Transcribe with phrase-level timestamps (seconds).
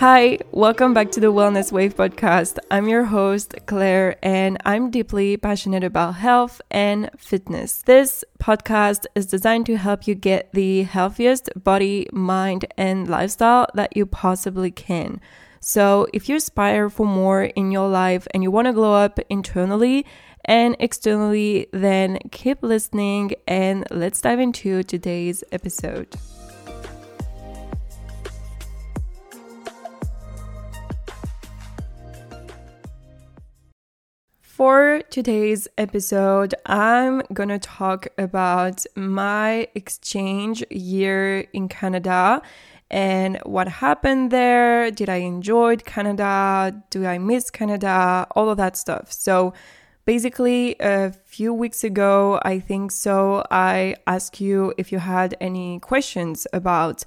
[0.00, 2.56] Hi, welcome back to the Wellness Wave podcast.
[2.70, 7.82] I'm your host, Claire, and I'm deeply passionate about health and fitness.
[7.82, 13.94] This podcast is designed to help you get the healthiest body, mind, and lifestyle that
[13.94, 15.20] you possibly can.
[15.60, 19.20] So, if you aspire for more in your life and you want to glow up
[19.28, 20.06] internally
[20.44, 26.16] and externally, then keep listening and let's dive into today's episode.
[34.42, 42.42] For today's episode, I'm gonna talk about my exchange year in Canada
[42.90, 44.90] and what happened there.
[44.90, 46.82] Did I enjoy Canada?
[46.90, 48.26] Do I miss Canada?
[48.32, 49.10] All of that stuff.
[49.10, 49.54] So,
[50.04, 55.78] basically, a few weeks ago, I think so, I asked you if you had any
[55.80, 57.04] questions about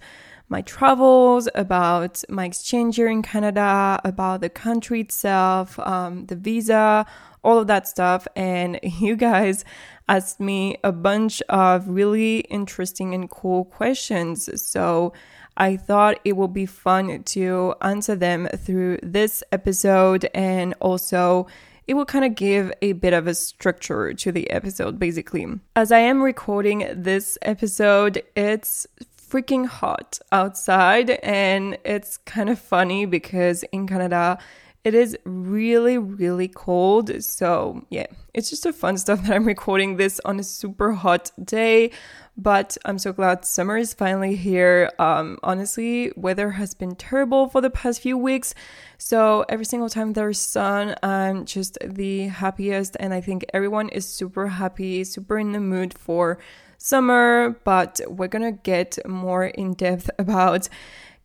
[0.50, 7.06] my travels, about my exchange year in Canada, about the country itself, um, the visa,
[7.44, 8.28] all of that stuff.
[8.36, 9.66] And you guys
[10.08, 14.50] asked me a bunch of really interesting and cool questions.
[14.62, 15.14] So
[15.56, 21.48] I thought it would be fun to answer them through this episode and also
[21.88, 25.48] it will kind of give a bit of a structure to the episode, basically.
[25.76, 33.06] As I am recording this episode, it's freaking hot outside, and it's kind of funny
[33.06, 34.38] because in Canada,
[34.84, 37.24] it is really, really cold.
[37.24, 41.32] So, yeah, it's just a fun stuff that I'm recording this on a super hot
[41.42, 41.92] day.
[42.36, 44.92] But I'm so glad summer is finally here.
[45.00, 48.56] Um, honestly, weather has been terrible for the past few weeks.
[48.98, 52.98] So, every single time there's sun, I'm just the happiest.
[53.00, 56.40] And I think everyone is super happy, super in the mood for
[56.78, 57.56] summer.
[57.64, 60.68] But we're gonna get more in depth about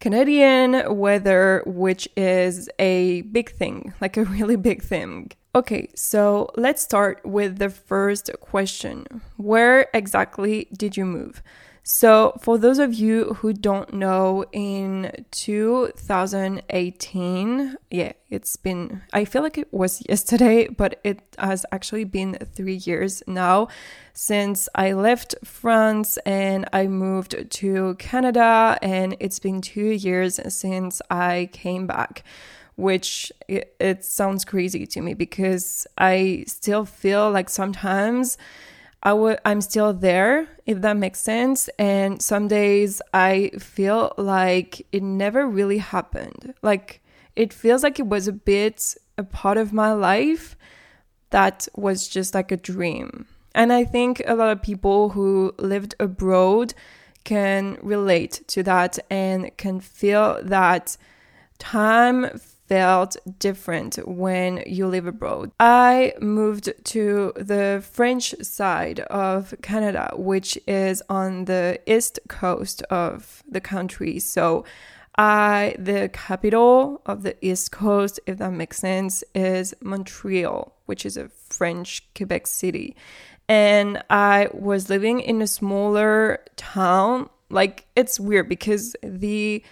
[0.00, 5.32] Canadian weather, which is a big thing, like a really big thing.
[5.54, 11.42] Okay, so let's start with the first question Where exactly did you move?
[11.91, 19.41] So, for those of you who don't know, in 2018, yeah, it's been, I feel
[19.41, 23.69] like it was yesterday, but it has actually been three years now
[24.12, 31.00] since I left France and I moved to Canada, and it's been two years since
[31.10, 32.22] I came back
[32.77, 38.38] which it, it, sounds crazy to me because I still feel like sometimes
[39.03, 41.69] I would I'm still there if that makes sense.
[41.78, 46.54] And some days I feel like it never really happened.
[46.62, 47.00] Like
[47.36, 50.56] it feels like it was a bit a part of my life
[51.31, 53.26] that was just like a dream.
[53.54, 56.75] And I think a lot of people who lived abroad
[57.25, 60.97] can relate to that and can feel that
[61.59, 65.50] time felt different when you live abroad.
[65.58, 73.42] I moved to the French side of Canada, which is on the east coast of
[73.48, 74.18] the country.
[74.18, 74.64] So,
[75.18, 81.16] I the capital of the east coast, if that makes sense, is Montreal, which is
[81.16, 82.94] a French Quebec city.
[83.48, 87.30] And I was living in a smaller town.
[87.50, 89.64] Like it's weird because the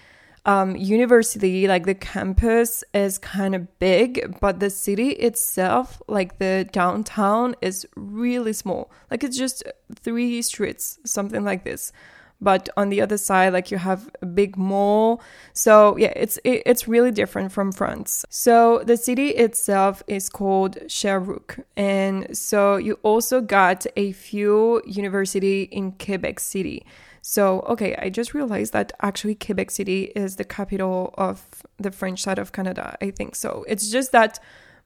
[0.47, 6.69] um, university, like the campus, is kind of big, but the city itself, like the
[6.73, 8.91] downtown, is really small.
[9.11, 9.65] Like it's just
[9.95, 11.93] three streets, something like this.
[12.41, 15.21] But on the other side, like you have a big mall.
[15.53, 18.25] So yeah, it's it, it's really different from France.
[18.29, 25.63] So the city itself is called Sherbrooke, and so you also got a few university
[25.63, 26.85] in Quebec City.
[27.29, 31.45] So, okay, I just realized that actually Quebec City is the capital of
[31.77, 32.97] the French side of Canada.
[33.01, 33.65] I think so.
[33.67, 34.39] It's just that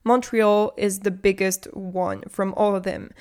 [0.03, 3.11] Montreal is the biggest one from all of them.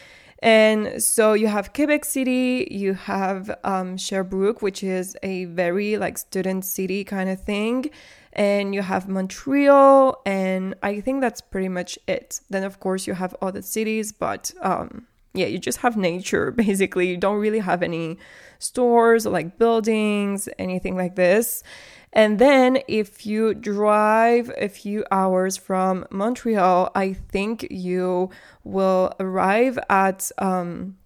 [0.43, 6.17] And so you have Quebec City, you have um, Sherbrooke, which is a very like
[6.17, 7.91] student city kind of thing,
[8.33, 12.41] and you have Montreal, and I think that's pretty much it.
[12.49, 17.09] Then of course you have other cities, but um, yeah, you just have nature basically.
[17.09, 18.17] You don't really have any
[18.61, 21.65] stores or like buildings, anything like this.
[22.13, 28.31] And then if you drive a few hours from Montreal, I think you
[28.65, 30.97] will arrive at um,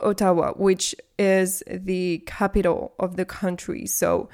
[0.00, 3.86] Ottawa, which is the capital of the country.
[3.86, 4.28] So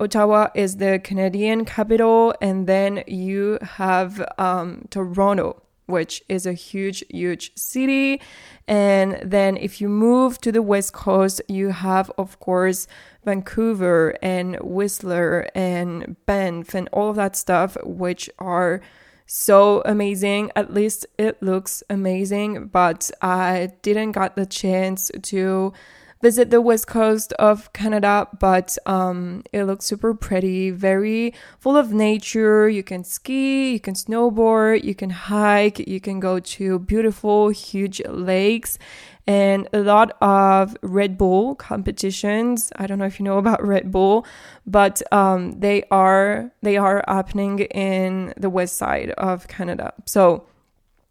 [0.00, 7.02] Ottawa is the Canadian capital, and then you have um, Toronto, which is a huge,
[7.08, 8.20] huge city.
[8.68, 12.86] And then if you move to the west coast, you have, of course,
[13.24, 18.80] Vancouver and Whistler and Banff and all of that stuff, which are
[19.26, 20.50] so amazing.
[20.54, 25.72] At least it looks amazing, but I didn't got the chance to
[26.20, 31.92] visit the west coast of Canada, but um, it looks super pretty, very full of
[31.92, 32.68] nature.
[32.68, 38.02] You can ski, you can snowboard, you can hike, you can go to beautiful, huge
[38.08, 38.78] lakes,
[39.26, 42.72] and a lot of Red Bull competitions.
[42.76, 44.26] I don't know if you know about Red Bull,
[44.66, 49.92] but um, they are they are happening in the west side of Canada.
[50.06, 50.46] So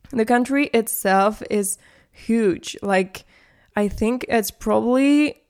[0.09, 1.77] the country itself is
[2.11, 2.75] huge.
[2.81, 3.23] Like
[3.77, 5.43] I think it's probably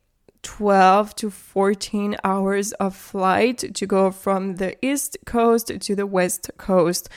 [0.43, 6.51] 12 to 14 hours of flight to go from the east coast to the west
[6.57, 7.07] coast.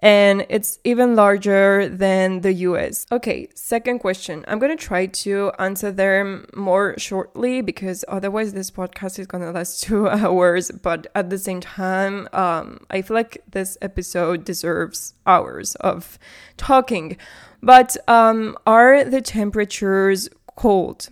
[0.00, 3.06] And it's even larger than the US.
[3.12, 4.44] Okay, second question.
[4.48, 9.82] I'm gonna try to answer them more shortly because otherwise this podcast is gonna last
[9.84, 10.72] two hours.
[10.72, 16.18] But at the same time, um, I feel like this episode deserves hours of
[16.56, 17.18] talking.
[17.62, 21.08] But um, are the temperatures cold.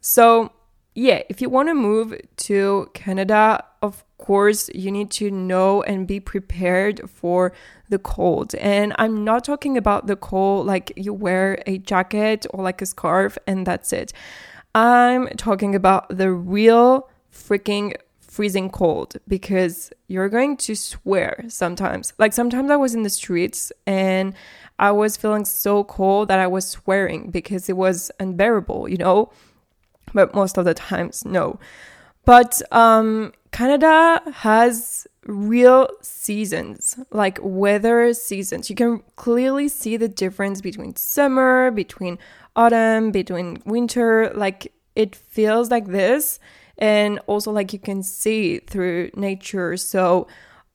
[0.00, 0.52] So,
[0.94, 6.06] yeah, if you want to move to Canada, of course, you need to know and
[6.06, 7.52] be prepared for
[7.88, 8.54] the cold.
[8.54, 12.86] And I'm not talking about the cold like you wear a jacket or like a
[12.86, 14.12] scarf and that's it.
[14.74, 22.12] I'm talking about the real freaking freezing cold because you're going to swear sometimes.
[22.18, 24.34] Like sometimes I was in the streets and
[24.78, 29.30] I was feeling so cold that I was swearing because it was unbearable, you know?
[30.12, 31.58] But most of the times, no.
[32.24, 38.68] But um, Canada has real seasons, like weather seasons.
[38.68, 42.18] You can clearly see the difference between summer, between
[42.56, 44.32] autumn, between winter.
[44.34, 46.38] Like it feels like this.
[46.78, 49.76] And also, like you can see through nature.
[49.76, 50.26] So,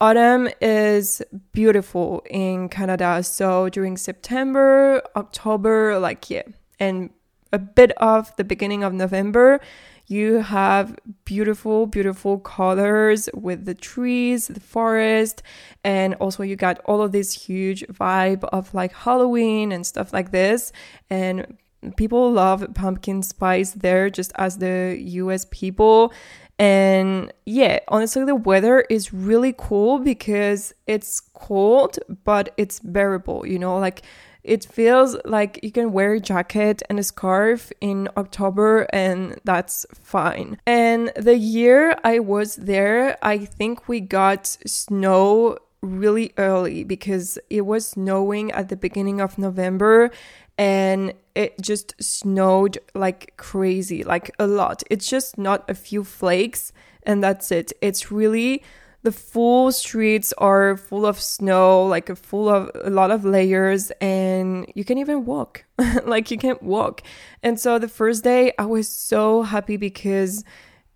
[0.02, 3.22] Autumn is beautiful in Canada.
[3.22, 6.44] So during September, October, like, yeah,
[6.80, 7.10] and
[7.52, 9.60] a bit of the beginning of November,
[10.08, 15.44] you have beautiful, beautiful colors with the trees, the forest,
[15.84, 20.32] and also you got all of this huge vibe of like Halloween and stuff like
[20.32, 20.72] this.
[21.10, 21.58] And
[21.96, 26.14] people love pumpkin spice there just as the US people.
[26.60, 33.58] And yeah, honestly, the weather is really cool because it's cold, but it's bearable, you
[33.58, 34.04] know, like
[34.44, 39.86] it feels like you can wear a jacket and a scarf in October and that's
[39.94, 40.60] fine.
[40.66, 47.62] And the year I was there, I think we got snow really early because it
[47.62, 50.12] was snowing at the beginning of November
[50.60, 54.84] and it just snowed like crazy, like a lot.
[54.90, 56.74] It's just not a few flakes
[57.04, 57.72] and that's it.
[57.82, 58.62] It's really
[59.02, 63.92] the full streets are full of snow, like a full of a lot of layers,
[64.02, 65.64] and you can even walk.
[66.04, 67.04] like you can't walk.
[67.42, 70.44] And so the first day I was so happy because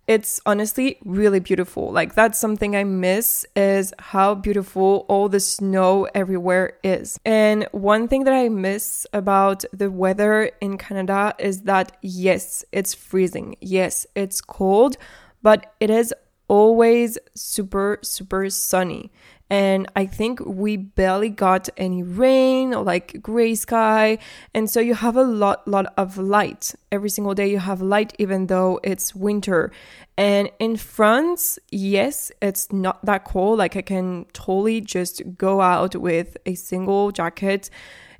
[0.06, 1.90] it's honestly really beautiful.
[1.90, 7.18] Like that's something I miss is how beautiful all the snow everywhere is.
[7.24, 12.92] And one thing that I miss about the weather in Canada is that yes, it's
[12.92, 13.56] freezing.
[13.60, 14.96] Yes, it's cold,
[15.42, 16.12] but it is
[16.46, 19.10] always super super sunny
[19.54, 24.18] and I think we barely got any rain or like gray sky.
[24.52, 26.74] And so you have a lot, lot of light.
[26.90, 29.70] Every single day you have light, even though it's winter.
[30.18, 33.60] And in France, yes, it's not that cold.
[33.60, 37.70] Like I can totally just go out with a single jacket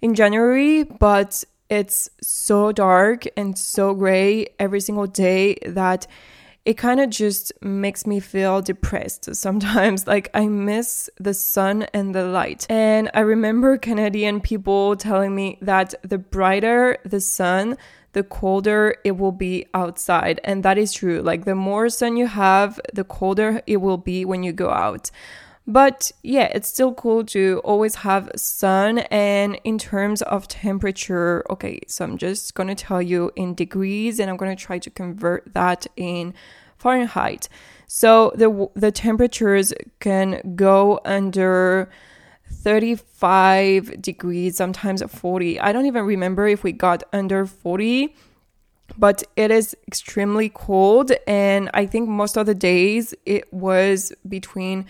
[0.00, 6.06] in January, but it's so dark and so gray every single day that
[6.64, 10.06] it kind of just makes me feel depressed sometimes.
[10.14, 12.66] Like I miss the sun and the light.
[12.68, 17.76] And I remember Canadian people telling me that the brighter the sun,
[18.12, 20.40] the colder it will be outside.
[20.44, 21.20] And that is true.
[21.20, 25.10] Like the more sun you have, the colder it will be when you go out.
[25.66, 28.98] But yeah, it's still cool to always have sun.
[28.98, 34.30] And in terms of temperature, okay, so I'm just gonna tell you in degrees and
[34.30, 36.34] I'm gonna try to convert that in
[36.76, 37.48] Fahrenheit.
[37.86, 41.88] So the the temperatures can go under
[42.50, 45.60] 35 degrees, sometimes 40.
[45.60, 48.14] I don't even remember if we got under 40
[48.98, 54.84] but it is extremely cold and i think most of the days it was between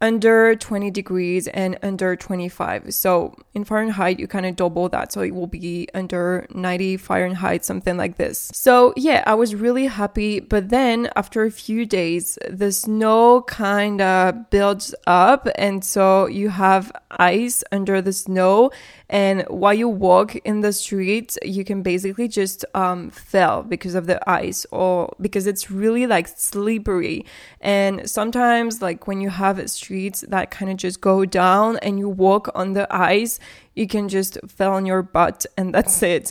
[0.00, 2.94] under 20 degrees and under 25.
[2.94, 5.12] So in Fahrenheit, you kind of double that.
[5.12, 8.50] So it will be under 90 Fahrenheit, something like this.
[8.54, 10.40] So yeah, I was really happy.
[10.40, 15.48] But then after a few days, the snow kind of builds up.
[15.56, 18.70] And so you have ice under the snow
[19.08, 24.06] and while you walk in the streets you can basically just um, fell because of
[24.06, 27.24] the ice or because it's really like slippery
[27.60, 32.10] and sometimes like when you have streets that kind of just go down and you
[32.10, 33.40] walk on the ice
[33.74, 36.30] you can just fell on your butt and that's it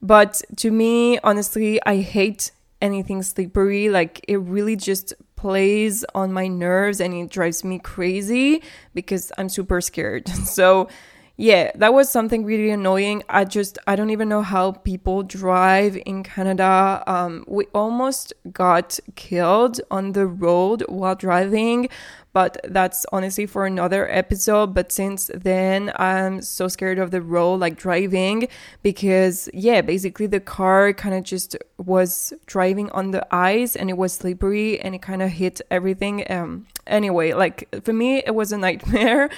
[0.00, 6.46] but to me honestly i hate anything slippery like it really just plays on my
[6.46, 8.62] nerves and it drives me crazy
[8.94, 10.26] because i'm super scared
[10.58, 10.88] so
[11.36, 13.24] yeah, that was something really annoying.
[13.28, 17.02] I just, I don't even know how people drive in Canada.
[17.08, 21.88] Um, we almost got killed on the road while driving
[22.34, 24.74] but that's honestly for another episode.
[24.74, 28.48] But since then, I'm so scared of the road, like driving,
[28.82, 33.96] because yeah, basically the car kind of just was driving on the ice and it
[33.96, 36.30] was slippery and it kind of hit everything.
[36.30, 39.30] Um, anyway, like for me, it was a nightmare.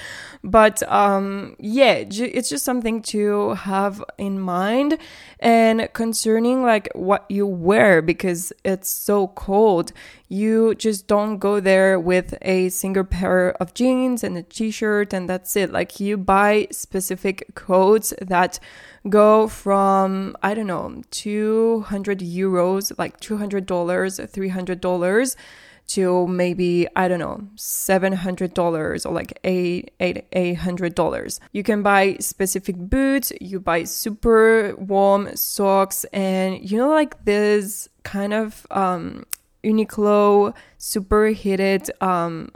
[0.43, 4.97] But um, yeah, it's just something to have in mind
[5.39, 9.91] and concerning like what you wear because it's so cold
[10.29, 15.29] you just don't go there with a single pair of jeans and a t-shirt and
[15.29, 18.59] that's it like you buy specific coats that
[19.09, 25.35] go from i don't know 200 euros like $200 $300
[25.87, 31.39] to maybe I don't know seven hundred dollars or like eight eight eight hundred dollars.
[31.53, 33.31] You can buy specific boots.
[33.39, 39.25] You buy super warm socks, and you know like this kind of um,
[39.63, 42.51] Uniqlo super heated um,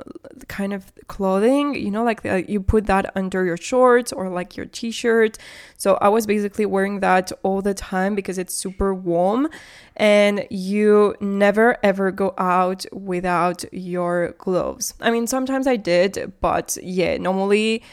[0.47, 4.55] kind of clothing, you know, like uh, you put that under your shorts or like
[4.55, 5.37] your t shirt.
[5.77, 9.49] So I was basically wearing that all the time because it's super warm
[9.95, 14.93] and you never ever go out without your gloves.
[15.01, 17.83] I mean, sometimes I did, but yeah, normally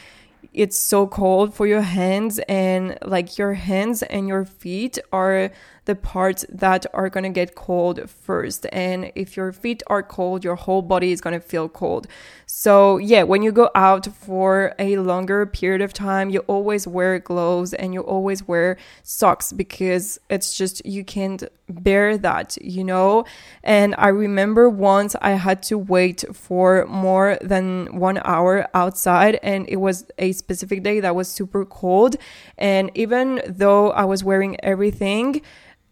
[0.53, 5.51] it's so cold for your hands and like your hands and your feet are
[5.89, 8.67] the parts that are going to get cold first.
[8.71, 12.05] And if your feet are cold, your whole body is going to feel cold.
[12.45, 17.17] So, yeah, when you go out for a longer period of time, you always wear
[17.17, 23.25] gloves and you always wear socks because it's just you can't bear that, you know?
[23.63, 29.67] And I remember once I had to wait for more than one hour outside, and
[29.67, 32.15] it was a specific day that was super cold.
[32.59, 35.41] And even though I was wearing everything,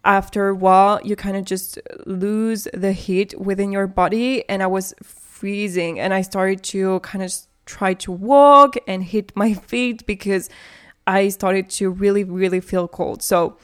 [0.08, 4.68] after a while you kind of just lose the heat within your body and i
[4.68, 7.32] was freezing and i started to kind of
[7.66, 10.50] try to walk and hit my feet because
[11.06, 13.22] i started to really really feel cold.
[13.22, 13.58] So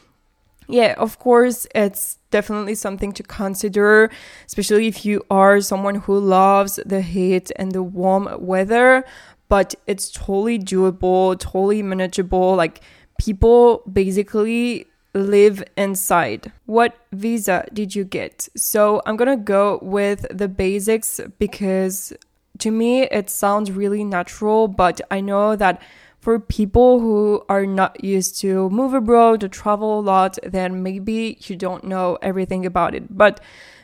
[0.70, 4.10] yeah of course it's definitely something to consider
[4.46, 9.04] especially if you are someone who loves the heat and the warm weather
[9.50, 12.56] but it's totally doable totally manageable.
[12.56, 12.82] Like
[13.20, 16.52] people basically live inside.
[16.66, 18.50] What visa did you get?
[18.56, 22.14] So I'm gonna go with the basics because
[22.60, 25.82] to me it sounds really natural, but I know that
[26.20, 31.38] for people who are not used to move abroad, to travel a lot, then maybe
[31.42, 33.16] you don't know everything about it.
[33.16, 33.42] But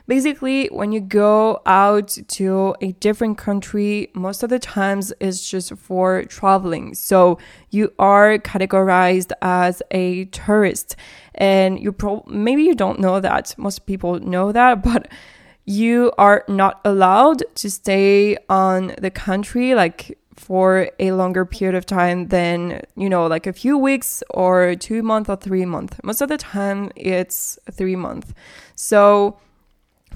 [0.09, 5.73] basically when you go out to a different country most of the times it's just
[5.75, 6.95] for traveling.
[6.95, 7.37] So
[7.69, 10.95] you are categorized as a tourist.
[11.35, 13.53] And you pro- maybe you don't know that.
[13.57, 15.07] Most people know that but
[15.65, 21.85] you are not allowed to stay on the country like for a longer period of
[21.85, 26.21] time than you know like a few weeks or two months or three months most
[26.21, 28.33] of the time it's three months
[28.73, 29.37] so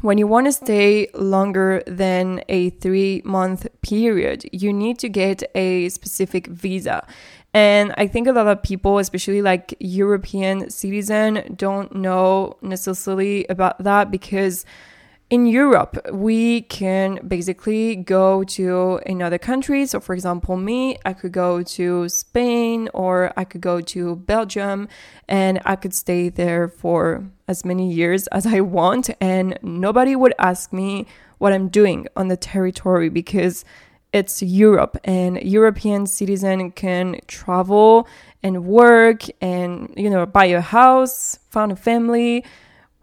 [0.02, 5.44] when you want to stay longer than a three month period, you need to get
[5.56, 7.06] a specific visa.
[7.54, 13.84] And I think a lot of people, especially like European citizen, don't know necessarily about
[13.84, 14.66] that because
[15.34, 19.84] in Europe, we can basically go to another country.
[19.88, 24.88] So, for example, me, I could go to Spain or I could go to Belgium
[25.28, 29.10] and I could stay there for as many years as I want.
[29.20, 31.08] And nobody would ask me
[31.40, 33.66] what I'm doing on the territory because
[34.12, 38.08] it's Europe and European citizen can travel
[38.44, 42.46] and work and, you know, buy a house, found a family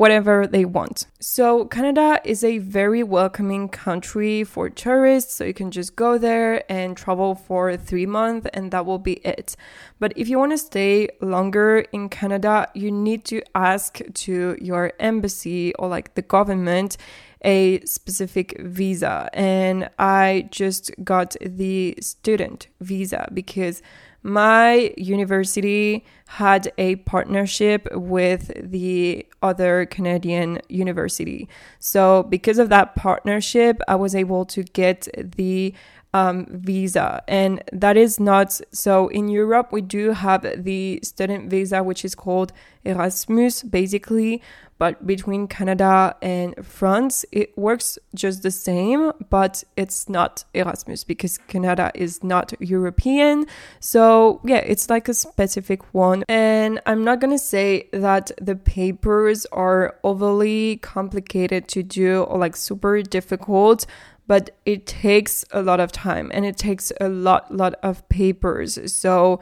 [0.00, 1.06] whatever they want.
[1.20, 6.64] So, Canada is a very welcoming country for tourists, so you can just go there
[6.72, 9.56] and travel for three months, and that will be it.
[9.98, 14.94] But if you want to stay longer in Canada, you need to ask to your
[14.98, 16.96] embassy or like the government
[17.44, 19.28] a specific visa.
[19.34, 23.82] And I just got the student visa because
[24.22, 31.48] my university had a partnership with the other Canadian university.
[31.78, 35.74] So, because of that partnership, I was able to get the
[36.12, 37.22] um, visa.
[37.28, 42.14] And that is not so in Europe, we do have the student visa, which is
[42.14, 42.52] called
[42.84, 44.42] Erasmus, basically.
[44.78, 51.36] But between Canada and France, it works just the same, but it's not Erasmus because
[51.36, 53.44] Canada is not European.
[53.78, 56.24] So, yeah, it's like a specific one.
[56.30, 62.56] And I'm not to say that the papers are overly complicated to do or like
[62.56, 63.84] super difficult
[64.30, 68.78] but it takes a lot of time and it takes a lot lot of papers.
[68.94, 69.40] So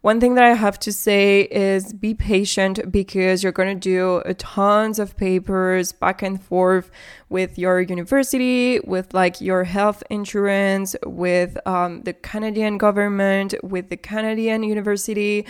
[0.00, 4.22] one thing that I have to say is be patient because you're going to do
[4.34, 6.90] tons of papers back and forth
[7.28, 13.96] with your university, with like your health insurance, with um, the Canadian government, with the
[13.96, 15.44] Canadian university.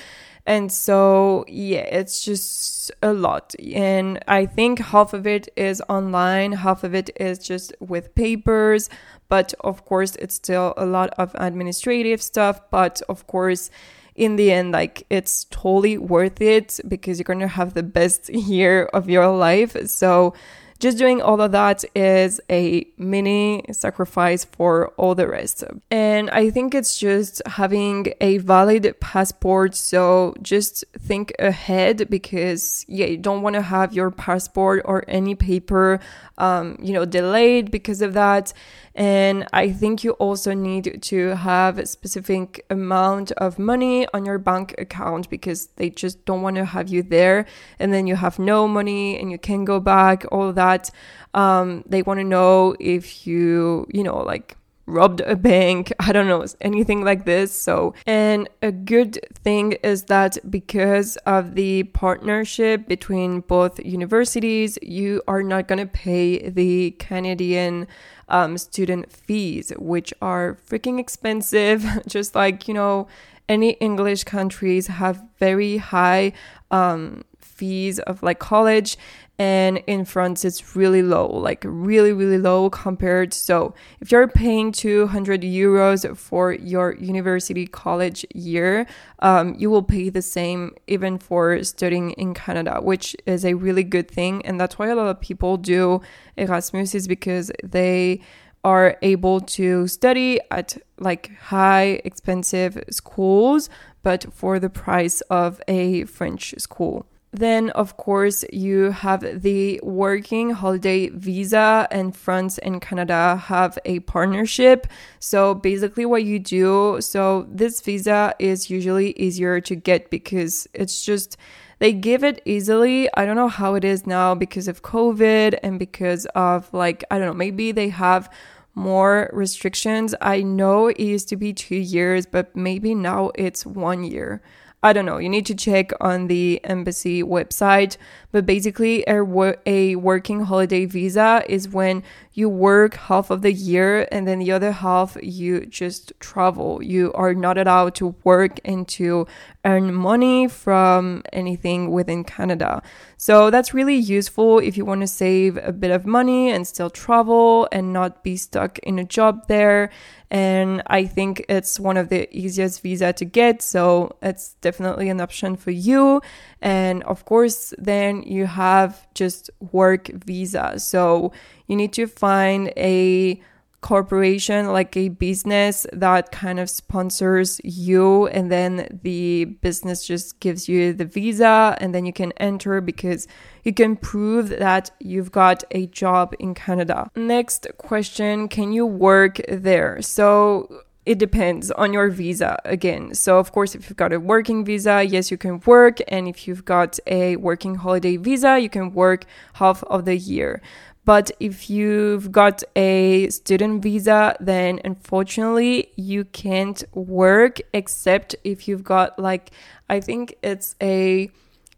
[0.46, 3.54] And so, yeah, it's just a lot.
[3.62, 8.88] And I think half of it is online, half of it is just with papers.
[9.28, 12.62] But of course, it's still a lot of administrative stuff.
[12.70, 13.70] But of course,
[14.18, 18.28] in the end, like it's totally worth it because you're going to have the best
[18.32, 19.76] year of your life.
[19.88, 20.34] So,
[20.80, 25.64] just doing all of that is a mini sacrifice for all the rest.
[25.90, 29.74] And I think it's just having a valid passport.
[29.74, 35.34] So just think ahead because, yeah, you don't want to have your passport or any
[35.34, 35.98] paper,
[36.38, 38.52] um, you know, delayed because of that.
[38.98, 44.38] And I think you also need to have a specific amount of money on your
[44.38, 47.46] bank account because they just don't want to have you there.
[47.78, 50.90] And then you have no money and you can go back, all that.
[51.32, 54.56] Um, they want to know if you, you know, like
[54.88, 57.52] robbed a bank, I don't know, anything like this.
[57.52, 65.22] So, and a good thing is that because of the partnership between both universities, you
[65.28, 67.86] are not going to pay the Canadian
[68.28, 71.84] um, student fees, which are freaking expensive.
[72.06, 73.08] Just like, you know,
[73.48, 76.32] any English countries have very high
[76.70, 78.96] um, fees of like college
[79.38, 83.32] and in France it's really low, like really really low compared.
[83.32, 88.86] So if you're paying 200 euros for your university college year,
[89.20, 93.84] um, you will pay the same even for studying in Canada, which is a really
[93.84, 96.00] good thing, and that's why a lot of people do
[96.36, 98.20] Erasmus is because they
[98.64, 103.70] are able to study at like high expensive schools
[104.02, 107.06] but for the price of a French school.
[107.30, 114.00] Then, of course, you have the working holiday visa, and France and Canada have a
[114.00, 114.86] partnership.
[115.18, 121.04] So, basically, what you do so, this visa is usually easier to get because it's
[121.04, 121.36] just
[121.80, 123.08] they give it easily.
[123.14, 127.18] I don't know how it is now because of COVID and because of like, I
[127.18, 128.32] don't know, maybe they have
[128.74, 130.14] more restrictions.
[130.20, 134.40] I know it used to be two years, but maybe now it's one year.
[134.80, 135.18] I don't know.
[135.18, 137.96] You need to check on the embassy website.
[138.30, 139.24] But basically, a,
[139.66, 142.04] a working holiday visa is when
[142.38, 146.80] you work half of the year and then the other half you just travel.
[146.80, 149.26] You are not allowed to work and to
[149.64, 152.80] earn money from anything within Canada.
[153.16, 156.90] So that's really useful if you want to save a bit of money and still
[156.90, 159.90] travel and not be stuck in a job there.
[160.30, 163.62] And I think it's one of the easiest visa to get.
[163.62, 166.22] So it's definitely an option for you.
[166.62, 170.78] And of course, then you have just work visa.
[170.78, 171.32] So
[171.68, 173.40] you need to find a
[173.80, 180.68] corporation like a business that kind of sponsors you and then the business just gives
[180.68, 183.28] you the visa and then you can enter because
[183.62, 187.08] you can prove that you've got a job in Canada.
[187.14, 190.02] Next question, can you work there?
[190.02, 193.14] So it depends on your visa again.
[193.14, 196.00] So, of course, if you've got a working visa, yes, you can work.
[196.08, 200.60] And if you've got a working holiday visa, you can work half of the year.
[201.08, 208.84] But if you've got a student visa, then unfortunately you can't work except if you've
[208.84, 209.50] got like,
[209.88, 211.30] I think it's a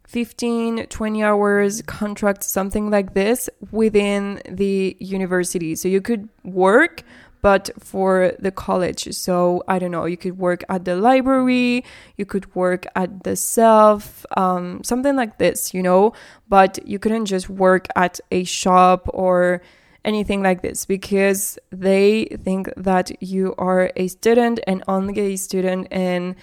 [0.08, 5.76] 15 20 hours contract something like this within the university.
[5.76, 7.04] So you could work
[7.42, 11.84] but for the college so i don't know you could work at the library
[12.16, 16.12] you could work at the self um, something like this you know
[16.48, 19.60] but you couldn't just work at a shop or
[20.04, 25.86] anything like this because they think that you are a student and only a student
[25.90, 26.34] and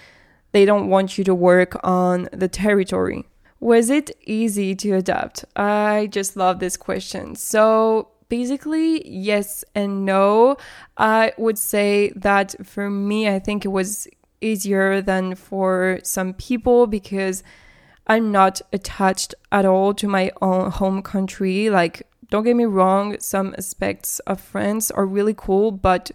[0.52, 3.24] they don't want you to work on the territory
[3.60, 5.44] was it easy to adapt?
[5.56, 7.34] I just love this question.
[7.34, 10.56] So, basically, yes and no.
[10.96, 14.08] I would say that for me, I think it was
[14.40, 17.42] easier than for some people because
[18.06, 21.70] I'm not attached at all to my own home country.
[21.70, 26.10] Like, don't get me wrong, some aspects of France are really cool, but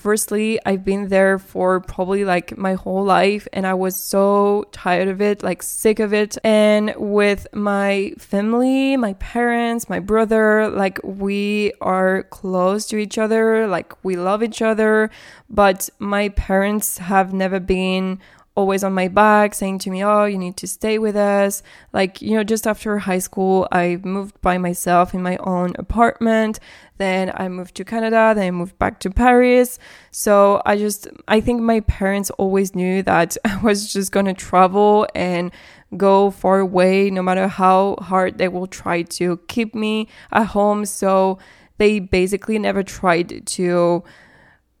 [0.00, 5.08] Firstly, I've been there for probably like my whole life and I was so tired
[5.08, 6.38] of it, like sick of it.
[6.44, 13.66] And with my family, my parents, my brother, like we are close to each other,
[13.66, 15.10] like we love each other,
[15.50, 18.20] but my parents have never been
[18.58, 21.62] always on my back saying to me, Oh, you need to stay with us.
[21.92, 26.58] Like, you know, just after high school, I moved by myself in my own apartment.
[26.96, 28.32] Then I moved to Canada.
[28.34, 29.78] Then I moved back to Paris.
[30.10, 34.34] So I just, I think my parents always knew that I was just going to
[34.34, 35.52] travel and
[35.96, 40.84] go far away, no matter how hard they will try to keep me at home.
[40.84, 41.38] So
[41.78, 44.02] they basically never tried to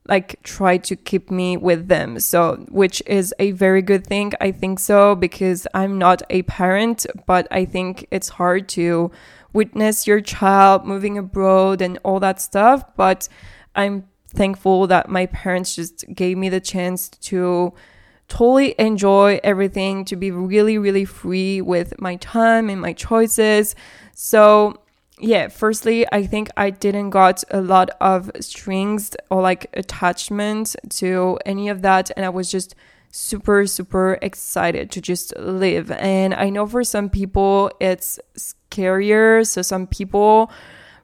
[0.08, 2.18] like try to keep me with them.
[2.18, 4.32] So, which is a very good thing.
[4.40, 9.10] I think so because I'm not a parent, but I think it's hard to
[9.52, 12.82] witness your child moving abroad and all that stuff.
[12.96, 13.28] But
[13.76, 17.74] I'm thankful that my parents just gave me the chance to
[18.28, 23.74] totally enjoy everything, to be really, really free with my time and my choices.
[24.14, 24.80] So,
[25.20, 31.38] yeah, firstly, I think I didn't got a lot of strings or like attachment to
[31.44, 32.74] any of that, and I was just
[33.10, 35.90] super super excited to just live.
[35.90, 40.50] And I know for some people it's scarier, so some people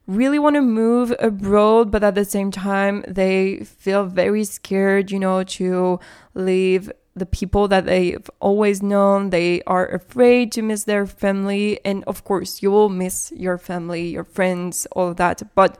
[0.07, 5.18] really want to move abroad, but at the same time they feel very scared, you
[5.18, 5.98] know, to
[6.35, 9.31] leave the people that they've always known.
[9.31, 11.81] They are afraid to miss their family.
[11.85, 15.42] And of course, you will miss your family, your friends, all of that.
[15.55, 15.79] But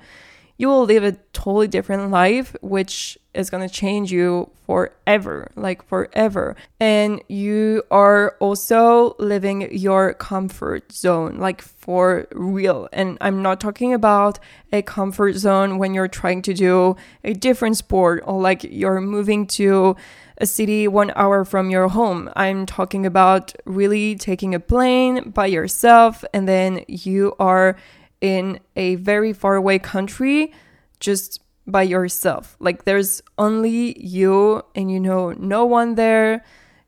[0.56, 5.84] you will live a totally different life, which is going to change you forever, like
[5.84, 6.54] forever.
[6.78, 12.88] And you are also living your comfort zone, like for real.
[12.92, 14.38] And I'm not talking about
[14.72, 16.94] a comfort zone when you're trying to do
[17.24, 19.96] a different sport or like you're moving to
[20.38, 22.30] a city one hour from your home.
[22.36, 27.76] I'm talking about really taking a plane by yourself and then you are
[28.20, 30.52] in a very far away country
[30.98, 32.56] just by yourself.
[32.58, 36.44] Like there's only you and you know no one there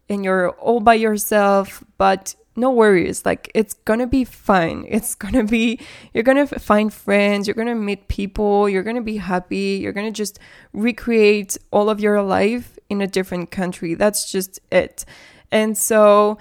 [0.09, 3.25] and you're all by yourself, but no worries.
[3.25, 4.87] Like it's gonna be fine.
[4.91, 5.81] It's gonna be,
[6.13, 10.39] you're gonna find friends, you're gonna meet people, you're gonna be happy, you're gonna just
[10.73, 13.95] recreate all of your life in a different country.
[13.95, 15.05] That's just it.
[15.51, 16.39] And so,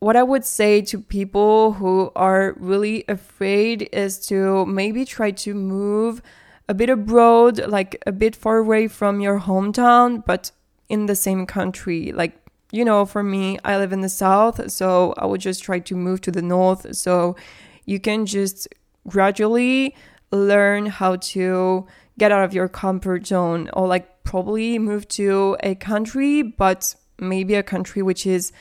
[0.00, 5.54] what I would say to people who are really afraid is to maybe try to
[5.54, 6.20] move
[6.68, 10.50] a bit abroad, like a bit far away from your hometown, but
[10.88, 12.12] in the same country.
[12.12, 12.36] Like,
[12.70, 15.96] you know, for me, I live in the south, so I would just try to
[15.96, 16.94] move to the north.
[16.96, 17.36] So
[17.84, 18.68] you can just
[19.08, 19.94] gradually
[20.30, 21.86] learn how to
[22.18, 27.54] get out of your comfort zone or like probably move to a country, but maybe
[27.54, 28.52] a country which is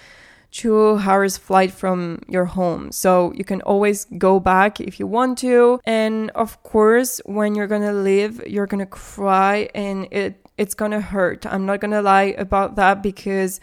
[0.52, 2.92] two hours flight from your home.
[2.92, 5.80] So you can always go back if you want to.
[5.86, 11.48] And of course, when you're gonna leave, you're gonna cry and it it's gonna hurt.
[11.48, 13.60] I'm not gonna lie about that because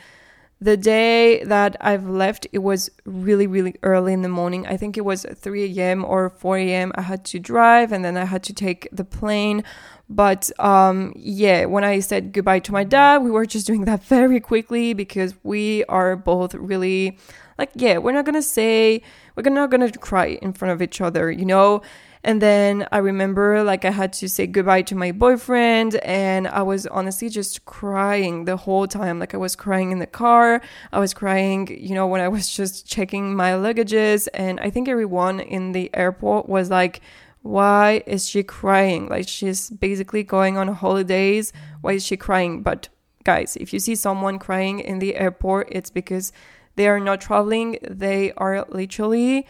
[0.60, 4.66] the day that I've left, it was really, really early in the morning.
[4.66, 6.04] I think it was 3 a.m.
[6.04, 6.92] or 4 a.m.
[6.96, 9.64] I had to drive and then I had to take the plane.
[10.10, 14.02] But um, yeah, when I said goodbye to my dad, we were just doing that
[14.16, 17.16] very quickly because we are both really
[17.58, 19.02] like, yeah, we're not gonna say,
[19.36, 21.82] we're not gonna cry in front of each other, you know?
[22.24, 26.62] And then I remember like I had to say goodbye to my boyfriend and I
[26.62, 29.18] was honestly just crying the whole time.
[29.18, 30.60] Like I was crying in the car.
[30.92, 34.28] I was crying, you know, when I was just checking my luggages.
[34.34, 37.00] And I think everyone in the airport was like,
[37.42, 39.08] why is she crying?
[39.08, 41.52] Like she's basically going on holidays.
[41.80, 42.62] Why is she crying?
[42.62, 42.88] But
[43.24, 46.32] guys, if you see someone crying in the airport, it's because
[46.76, 49.46] they are not traveling, they are literally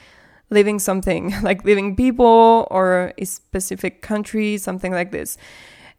[0.51, 5.37] leaving something, like leaving people or a specific country, something like this.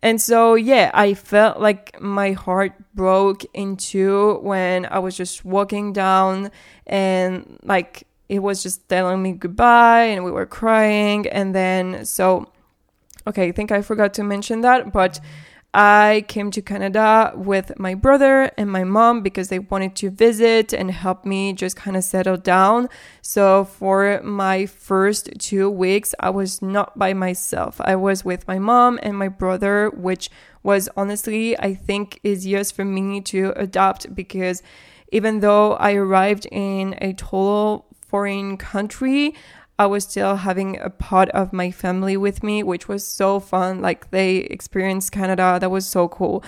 [0.03, 5.45] And so, yeah, I felt like my heart broke in two when I was just
[5.45, 6.49] walking down
[6.87, 11.27] and like it was just telling me goodbye and we were crying.
[11.27, 12.49] And then, so,
[13.27, 15.19] okay, I think I forgot to mention that, but
[15.73, 20.71] I came to Canada with my brother and my mom because they wanted to visit
[20.71, 22.87] and help me just kind of settle down.
[23.21, 27.81] So, for my first two weeks, I was not by myself.
[27.81, 30.29] I was with my mom and my brother, which
[30.63, 34.63] was honestly, I think, easiest for me to adopt because
[35.11, 39.33] even though I arrived in a total foreign country,
[39.79, 43.81] I was still having a part of my family with me, which was so fun.
[43.81, 46.43] Like they experienced Canada, that was so cool.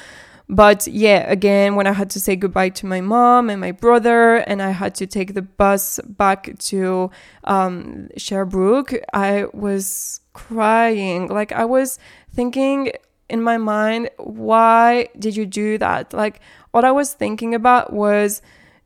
[0.49, 4.35] But yeah, again, when I had to say goodbye to my mom and my brother,
[4.35, 7.09] and I had to take the bus back to
[7.45, 11.27] um, Sherbrooke, I was crying.
[11.27, 11.97] Like I was
[12.35, 12.91] thinking
[13.29, 16.13] in my mind, why did you do that?
[16.13, 18.41] Like what I was thinking about was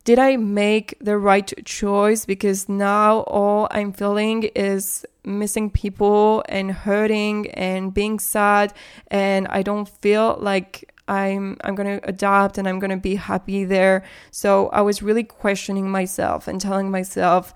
[0.07, 2.25] did I make the right choice?
[2.25, 8.73] Because now all I'm feeling is missing people and hurting and being sad,
[9.07, 14.05] and I don't feel like I'm I'm gonna adapt and I'm gonna be happy there.
[14.31, 17.53] So I was really questioning myself and telling myself,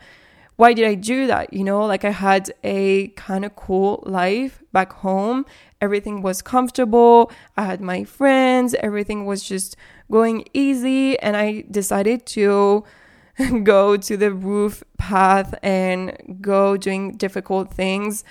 [0.61, 1.53] why did I do that?
[1.53, 5.43] You know, like I had a kind of cool life back home.
[5.81, 7.31] Everything was comfortable.
[7.57, 8.75] I had my friends.
[8.75, 9.75] Everything was just
[10.11, 12.83] going easy and I decided to
[13.63, 18.23] go to the roof path and go doing difficult things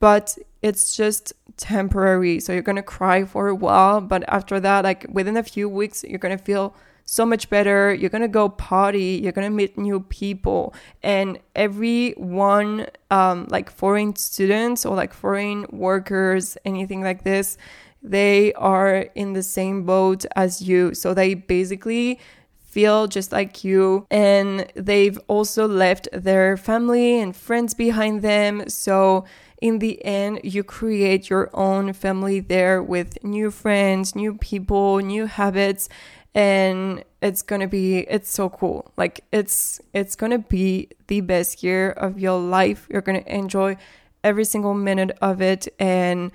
[0.00, 4.84] but it's just temporary so you're going to cry for a while but after that
[4.84, 6.74] like within a few weeks you're going to feel
[7.10, 7.94] so much better.
[7.94, 9.18] You're going to go party.
[9.22, 10.74] You're going to meet new people.
[11.02, 17.56] And every one um, like foreign students or like foreign workers anything like this
[18.02, 20.94] they are in the same boat as you.
[20.94, 22.20] So they basically
[22.64, 24.06] feel just like you.
[24.10, 28.68] And they've also left their family and friends behind them.
[28.68, 29.24] So
[29.60, 35.26] in the end, you create your own family there with new friends, new people, new
[35.26, 35.88] habits
[36.34, 38.92] and it's going to be it's so cool.
[38.96, 42.86] Like it's it's going to be the best year of your life.
[42.90, 43.76] You're going to enjoy
[44.22, 46.30] every single minute of it and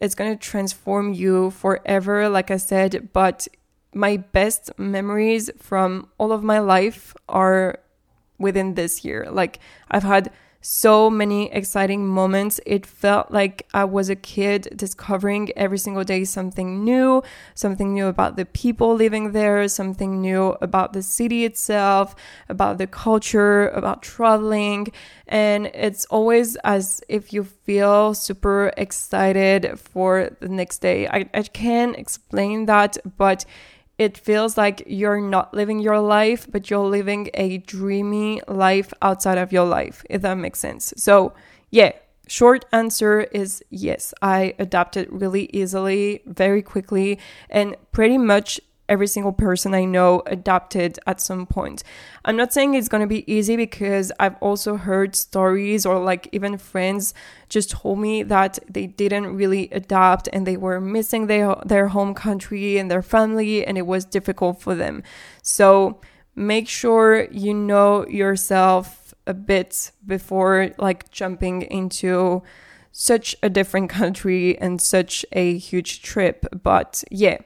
[0.00, 3.10] it's going to transform you forever, like I said.
[3.12, 3.48] But
[3.94, 7.78] my best memories from all of my life are
[8.38, 9.28] within this year.
[9.30, 9.58] Like,
[9.90, 10.30] I've had
[10.66, 12.60] so many exciting moments.
[12.66, 17.22] It felt like I was a kid discovering every single day something new,
[17.54, 22.16] something new about the people living there, something new about the city itself,
[22.48, 24.88] about the culture, about traveling.
[25.28, 31.06] And it's always as if you feel super excited for the next day.
[31.06, 33.44] I, I can't explain that, but
[33.98, 39.38] it feels like you're not living your life, but you're living a dreamy life outside
[39.38, 40.92] of your life, if that makes sense.
[40.96, 41.32] So,
[41.70, 41.92] yeah,
[42.28, 44.12] short answer is yes.
[44.20, 50.98] I adapted really easily, very quickly, and pretty much every single person I know adapted
[51.06, 51.82] at some point.
[52.24, 56.28] I'm not saying it's going to be easy because I've also heard stories or like
[56.32, 57.14] even friends
[57.48, 62.14] just told me that they didn't really adapt and they were missing their their home
[62.14, 65.02] country and their family and it was difficult for them.
[65.42, 66.00] So
[66.34, 72.42] make sure you know yourself a bit before like jumping into
[72.92, 76.46] such a different country and such a huge trip.
[76.62, 77.38] But yeah,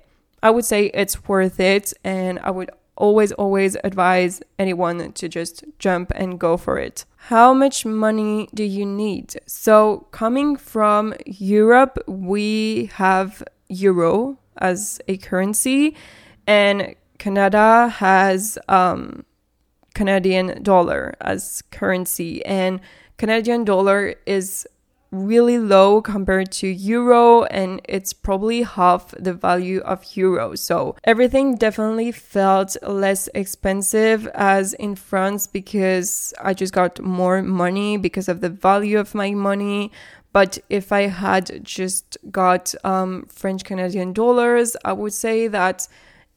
[0.42, 1.92] I would say it's worth it.
[2.04, 7.04] And I would always, always advise anyone to just jump and go for it.
[7.16, 9.40] How much money do you need?
[9.46, 15.96] So, coming from Europe, we have euro as a currency,
[16.46, 19.24] and Canada has um,
[19.94, 22.44] Canadian dollar as currency.
[22.44, 22.80] And
[23.16, 24.66] Canadian dollar is
[25.10, 30.54] really low compared to euro and it's probably half the value of euro.
[30.54, 37.96] So everything definitely felt less expensive as in france because i just got more money
[37.96, 39.90] because of the value of my money.
[40.32, 45.88] But if i had just got um, french canadian dollars i would say that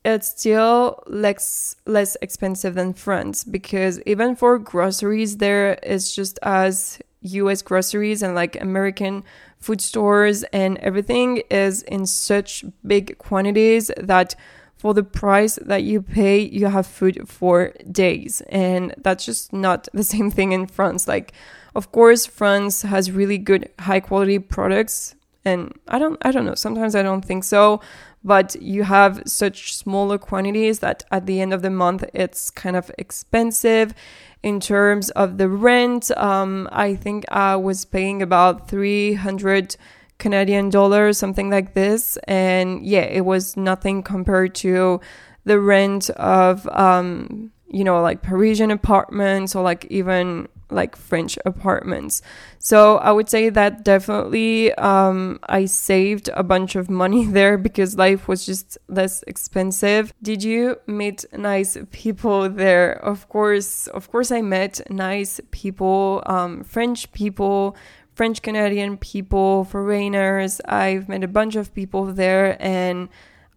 [0.05, 6.99] it's still less less expensive than France because even for groceries there is just as
[7.23, 9.23] US groceries and like American
[9.59, 14.35] food stores and everything is in such big quantities that
[14.83, 18.41] for the price that you pay, you have food for days.
[18.49, 21.07] And that's just not the same thing in France.
[21.07, 21.31] Like,
[21.73, 25.15] of course, France has really good high quality products.
[25.45, 26.55] And I don't, I don't know.
[26.55, 27.79] Sometimes I don't think so,
[28.25, 32.75] but you have such smaller quantities that at the end of the month, it's kind
[32.75, 33.93] of expensive
[34.43, 36.11] in terms of the rent.
[36.17, 39.75] Um, I think I was paying about 300
[40.19, 42.17] Canadian dollars, something like this.
[42.27, 45.01] And yeah, it was nothing compared to
[45.45, 52.21] the rent of, um, you know, like Parisian apartments or like even like French apartments.
[52.59, 57.97] So I would say that definitely um, I saved a bunch of money there because
[57.97, 60.13] life was just less expensive.
[60.21, 62.93] Did you meet nice people there?
[62.93, 67.75] Of course, of course, I met nice people, um, French people.
[68.13, 70.61] French Canadian people, foreigners.
[70.65, 73.09] I've met a bunch of people there and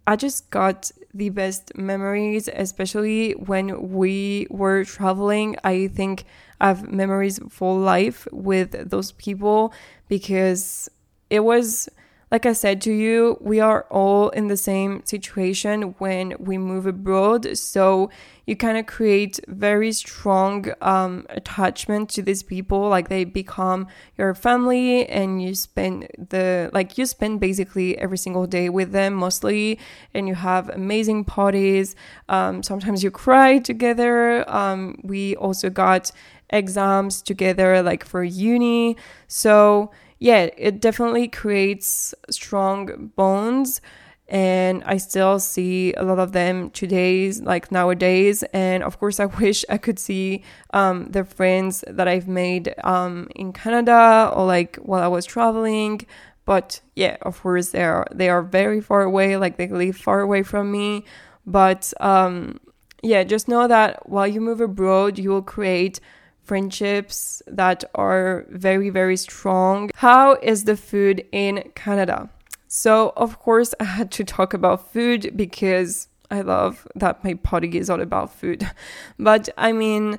[0.07, 5.57] I just got the best memories, especially when we were traveling.
[5.65, 6.25] I think
[6.61, 9.73] I have memories for life with those people
[10.09, 10.89] because
[11.29, 11.89] it was
[12.31, 16.85] like I said to you, we are all in the same situation when we move
[16.85, 17.57] abroad.
[17.57, 18.11] So
[18.47, 22.89] you kind of create very strong um, attachment to these people.
[22.89, 23.87] Like they become
[24.19, 29.15] your family, and you spend the like you spend basically every single day with them
[29.15, 29.79] mostly,
[30.13, 31.95] and you have amazing parties.
[32.29, 34.49] Um, sometimes you cry together.
[34.51, 36.11] Um, we also got
[36.51, 38.97] exams together, like for uni.
[39.29, 43.81] So yeah, it definitely creates strong bonds.
[44.29, 48.43] And I still see a lot of them today, like nowadays.
[48.53, 53.29] And of course, I wish I could see um, the friends that I've made um,
[53.37, 56.07] in Canada or like while I was traveling.
[56.45, 59.37] But yeah, of course, they are they are very far away.
[59.37, 61.05] Like they live far away from me.
[61.47, 62.59] But um,
[63.03, 66.01] yeah, just know that while you move abroad, you will create
[66.47, 69.91] friendships that are very, very strong.
[69.95, 72.31] How is the food in Canada?
[72.69, 77.77] So, of course, I had to talk about food because I love that my party
[77.79, 78.69] is all about food.
[79.19, 80.19] But I mean,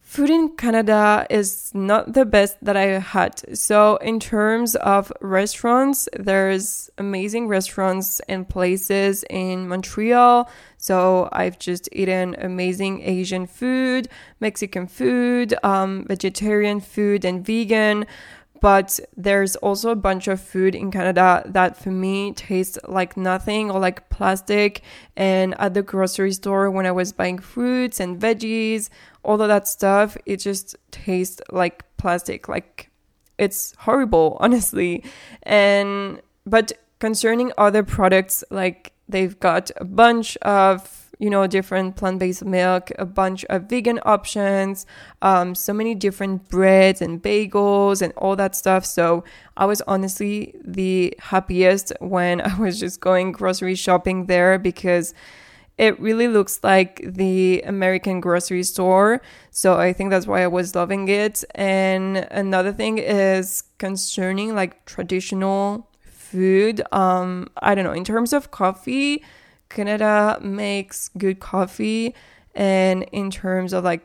[0.00, 3.56] food in Canada is not the best that I had.
[3.56, 10.50] So, in terms of restaurants, there's amazing restaurants and places in Montreal.
[10.82, 14.08] So, I've just eaten amazing Asian food,
[14.40, 18.04] Mexican food, um, vegetarian food, and vegan
[18.62, 23.72] but there's also a bunch of food in Canada that for me tastes like nothing
[23.72, 24.82] or like plastic.
[25.16, 28.88] And at the grocery store, when I was buying fruits and veggies,
[29.24, 32.46] all of that stuff, it just tastes like plastic.
[32.46, 32.88] Like
[33.36, 35.02] it's horrible, honestly.
[35.42, 42.18] And but concerning other products, like they've got a bunch of you know, different plant
[42.18, 44.86] based milk, a bunch of vegan options,
[45.22, 48.84] um, so many different breads and bagels and all that stuff.
[48.84, 49.22] So
[49.56, 55.14] I was honestly the happiest when I was just going grocery shopping there because
[55.78, 59.22] it really looks like the American grocery store.
[59.52, 61.44] So I think that's why I was loving it.
[61.54, 65.88] And another thing is concerning like traditional
[66.32, 66.82] food.
[66.92, 69.22] Um, I don't know, in terms of coffee
[69.72, 72.14] Canada makes good coffee
[72.54, 74.02] and in terms of like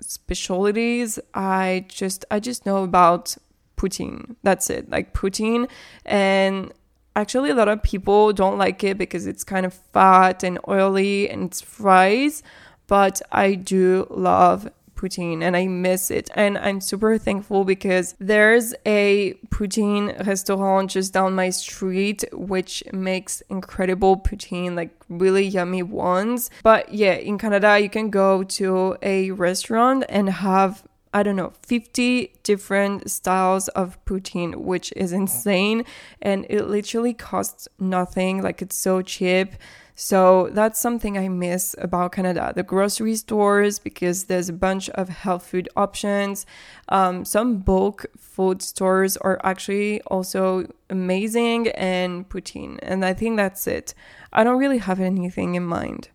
[0.00, 3.36] specialties, I just I just know about
[3.76, 4.36] poutine.
[4.42, 4.88] That's it.
[4.90, 5.68] Like poutine
[6.04, 6.72] and
[7.14, 11.28] actually a lot of people don't like it because it's kind of fat and oily
[11.30, 12.42] and it's fries,
[12.86, 16.30] but I do love poutine and I miss it.
[16.34, 23.42] And I'm super thankful because there's a poutine restaurant just down my street which makes
[23.48, 26.50] incredible poutine, like really yummy ones.
[26.62, 30.82] But yeah, in Canada, you can go to a restaurant and have
[31.14, 35.86] I don't know, 50 different styles of poutine, which is insane.
[36.20, 38.42] And it literally costs nothing.
[38.42, 39.54] Like it's so cheap.
[39.98, 42.52] So that's something I miss about Canada.
[42.54, 46.44] The grocery stores, because there's a bunch of health food options.
[46.90, 52.78] Um, some bulk food stores are actually also amazing and poutine.
[52.82, 53.94] And I think that's it.
[54.34, 56.10] I don't really have anything in mind.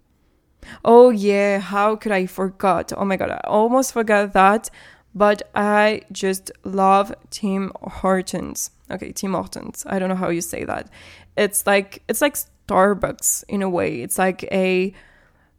[0.86, 2.94] Oh yeah, how could I forget?
[2.96, 4.70] Oh my god, I almost forgot that.
[5.16, 8.72] But I just love Tim Hortons.
[8.92, 9.84] Okay, Tim Hortons.
[9.90, 10.88] I don't know how you say that.
[11.36, 12.38] It's like it's like
[12.68, 14.02] Starbucks in a way.
[14.02, 14.94] It's like a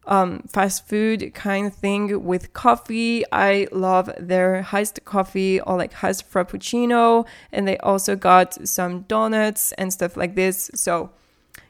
[0.05, 3.23] um, fast food kind of thing with coffee.
[3.31, 9.71] I love their iced coffee or like iced frappuccino, and they also got some donuts
[9.73, 10.69] and stuff like this.
[10.75, 11.11] So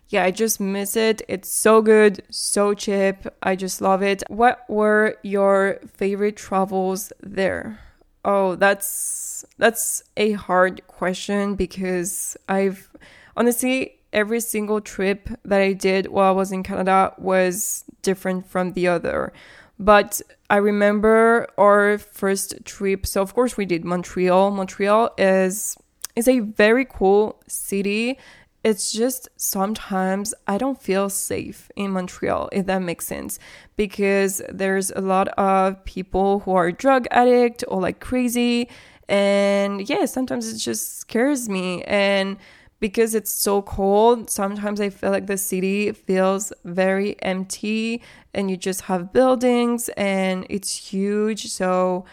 [0.10, 1.22] yeah, I just miss it.
[1.28, 3.16] It's so good, so cheap.
[3.42, 4.24] I just love it.
[4.28, 7.80] What were your favorite travels there?
[8.26, 12.90] Oh, that's that's a hard question because I've
[13.36, 18.74] honestly every single trip that I did while I was in Canada was different from
[18.74, 19.34] the other.
[19.80, 23.06] But I remember our first trip.
[23.06, 24.52] So of course we did Montreal.
[24.52, 25.76] Montreal is
[26.16, 28.20] is a very cool city.
[28.64, 33.38] It's just sometimes I don't feel safe in Montreal, if that makes sense,
[33.76, 38.70] because there's a lot of people who are drug addict or like crazy.
[39.10, 41.84] And yeah, sometimes it just scares me.
[41.84, 42.38] And
[42.84, 48.02] because it's so cold, sometimes I feel like the city feels very empty
[48.34, 51.48] and you just have buildings and it's huge.
[51.48, 52.04] So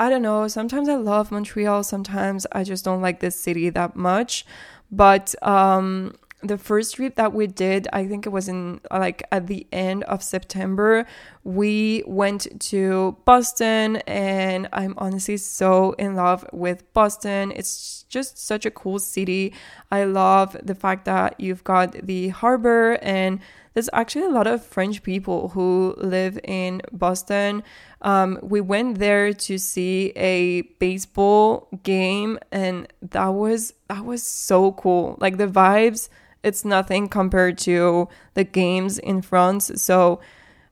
[0.00, 0.48] I don't know.
[0.48, 1.84] Sometimes I love Montreal.
[1.84, 4.44] Sometimes I just don't like this city that much.
[4.90, 9.46] But um, the first trip that we did, I think it was in like at
[9.46, 11.06] the end of September,
[11.44, 17.52] we went to Boston and I'm honestly so in love with Boston.
[17.56, 19.54] It's just such a cool city.
[19.90, 23.40] I love the fact that you've got the harbor and
[23.76, 27.62] there's actually a lot of French people who live in Boston.
[28.00, 34.72] Um, we went there to see a baseball game, and that was that was so
[34.72, 35.18] cool.
[35.20, 36.08] Like the vibes,
[36.46, 39.70] it's nothing compared to the games in France.
[39.82, 40.20] So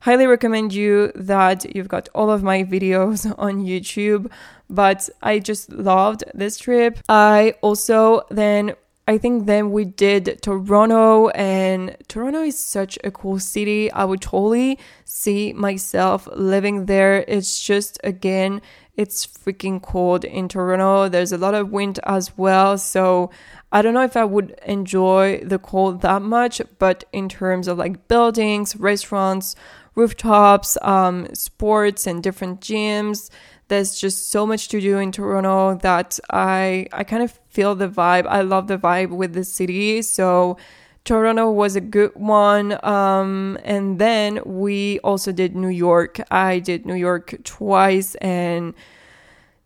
[0.01, 4.31] highly recommend you that you've got all of my videos on YouTube.
[4.71, 7.01] But I just loved this trip.
[7.09, 8.75] I also then
[9.07, 13.93] I think then we did Toronto, and Toronto is such a cool city.
[13.93, 17.23] I would totally see myself living there.
[17.29, 18.63] It's just, again,
[18.97, 21.09] it's freaking cold in Toronto.
[21.09, 22.79] There's a lot of wind as well.
[22.79, 23.31] So
[23.73, 27.79] I don't know if I would enjoy the cold that much, but in terms of
[27.79, 29.57] like buildings, restaurants,
[29.97, 33.31] rooftops, um, sports, and different gyms,
[33.69, 37.89] there's just so much to do in Toronto that I I kind of feel the
[37.89, 38.27] vibe.
[38.27, 40.03] I love the vibe with the city.
[40.03, 40.57] So
[41.05, 42.79] Toronto was a good one.
[42.85, 46.21] Um, and then we also did New York.
[46.31, 48.75] I did New York twice, and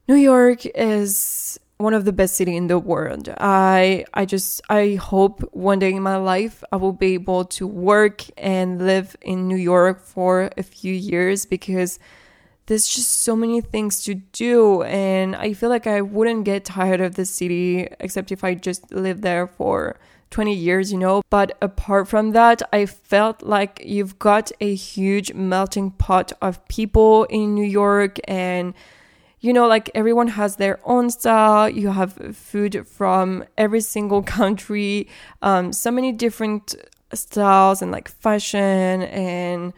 [0.09, 3.29] New York is one of the best city in the world.
[3.39, 7.67] I I just I hope one day in my life I will be able to
[7.69, 12.01] work and live in New York for a few years because
[12.67, 17.01] there's just so many things to do and i feel like i wouldn't get tired
[17.01, 19.97] of the city except if i just lived there for
[20.31, 25.33] 20 years you know but apart from that i felt like you've got a huge
[25.33, 28.75] melting pot of people in new york and
[29.41, 35.09] you know like everyone has their own style you have food from every single country
[35.43, 36.75] um, so many different
[37.15, 39.73] styles and like fashion and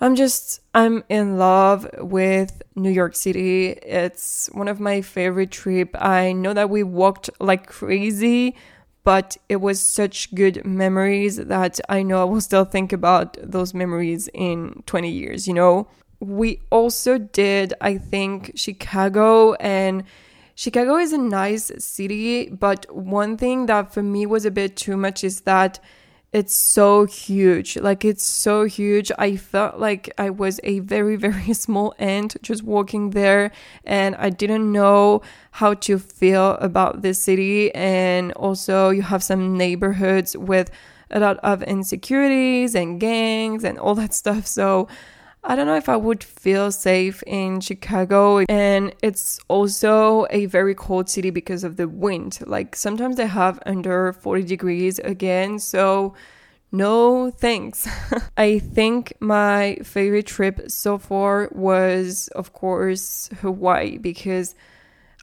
[0.00, 3.68] I'm just, I'm in love with New York City.
[3.68, 5.90] It's one of my favorite trip.
[5.98, 8.56] I know that we walked like crazy,
[9.04, 13.74] but it was such good memories that I know I will still think about those
[13.74, 15.86] memories in 20 years, you know?
[16.20, 20.04] We also did, I think, Chicago and
[20.54, 24.96] Chicago is a nice city, but one thing that for me was a bit too
[24.96, 25.80] much is that
[26.34, 27.76] it's so huge.
[27.76, 29.12] Like it's so huge.
[29.18, 33.52] I felt like I was a very, very small ant just walking there
[33.84, 35.22] and I didn't know
[35.52, 37.72] how to feel about this city.
[37.72, 40.72] And also you have some neighborhoods with
[41.08, 44.44] a lot of insecurities and gangs and all that stuff.
[44.48, 44.88] So
[45.46, 48.38] I don't know if I would feel safe in Chicago.
[48.48, 52.38] And it's also a very cold city because of the wind.
[52.46, 55.58] Like sometimes they have under 40 degrees again.
[55.58, 56.14] So
[56.72, 57.86] no thanks.
[58.38, 64.54] I think my favorite trip so far was, of course, Hawaii because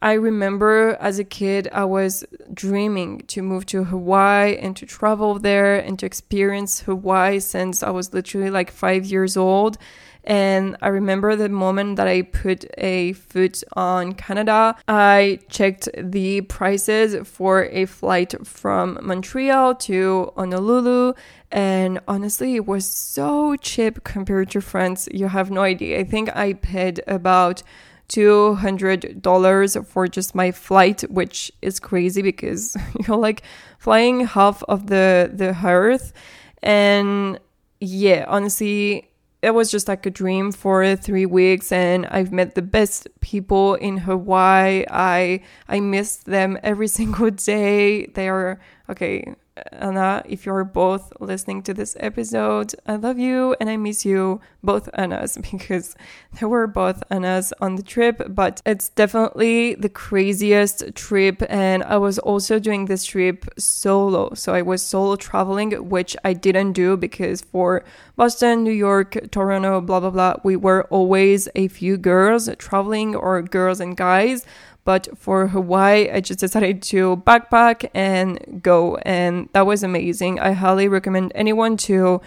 [0.03, 5.37] I remember as a kid, I was dreaming to move to Hawaii and to travel
[5.37, 9.77] there and to experience Hawaii since I was literally like five years old.
[10.23, 16.41] And I remember the moment that I put a foot on Canada, I checked the
[16.41, 21.13] prices for a flight from Montreal to Honolulu.
[21.51, 25.07] And honestly, it was so cheap compared to France.
[25.11, 25.99] You have no idea.
[25.99, 27.63] I think I paid about
[28.09, 32.75] $200 for just my flight, which is crazy because
[33.07, 33.41] you're like
[33.79, 36.13] flying half of the, the earth.
[36.61, 37.39] And
[37.79, 39.10] yeah, honestly,
[39.41, 43.75] it was just like a dream for three weeks and I've met the best people
[43.75, 44.85] in Hawaii.
[44.89, 48.05] I I miss them every single day.
[48.07, 49.35] They are okay,
[49.73, 54.39] Anna, if you're both listening to this episode, I love you and I miss you,
[54.63, 55.95] both Annas, because
[56.39, 61.43] there were both Annas on the trip, but it's definitely the craziest trip.
[61.49, 64.33] And I was also doing this trip solo.
[64.35, 67.83] So I was solo traveling, which I didn't do because for
[68.15, 73.41] Boston, New York, Toronto, blah, blah, blah, we were always a few girls traveling or
[73.41, 74.45] girls and guys.
[74.83, 80.39] But for Hawaii, I just decided to backpack and go, and that was amazing.
[80.39, 82.21] I highly recommend anyone to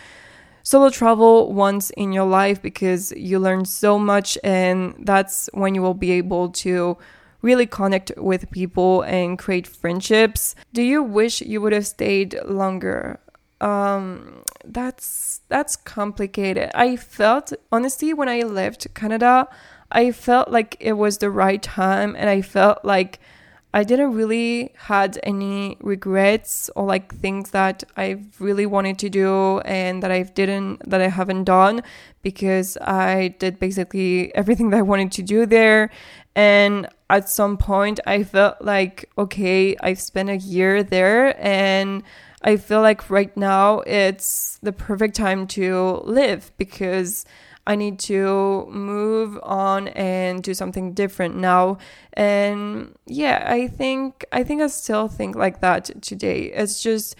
[0.63, 5.83] solo travel once in your life because you learn so much, and that's when you
[5.83, 6.97] will be able to
[7.43, 10.55] really connect with people and create friendships.
[10.73, 13.21] Do you wish you would have stayed longer?
[13.61, 16.71] Um, that's that's complicated.
[16.75, 19.49] I felt honestly when I left Canada,
[19.91, 23.21] I felt like it was the right time and I felt like
[23.75, 29.59] I didn't really had any regrets or like things that I really wanted to do
[29.65, 31.83] and that I didn't that I haven't done
[32.23, 35.91] because I did basically everything that I wanted to do there.
[36.37, 42.05] And at some point I felt like okay I've spent a year there and
[42.43, 47.25] I feel like right now it's the perfect time to live because
[47.67, 51.79] I need to move on and do something different now.
[52.13, 56.53] And yeah, I think I think I still think like that today.
[56.55, 57.17] It's just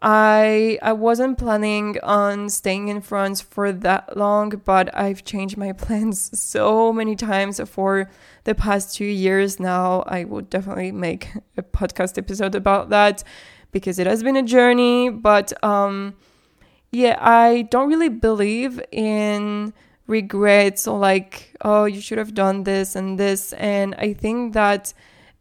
[0.00, 5.72] I I wasn't planning on staying in France for that long, but I've changed my
[5.84, 8.10] plans so many times for
[8.44, 10.02] the past 2 years now.
[10.06, 13.24] I would definitely make a podcast episode about that
[13.72, 16.14] because it has been a journey, but um
[16.94, 19.74] yeah, I don't really believe in
[20.06, 23.52] regrets or like, oh, you should have done this and this.
[23.54, 24.94] And I think that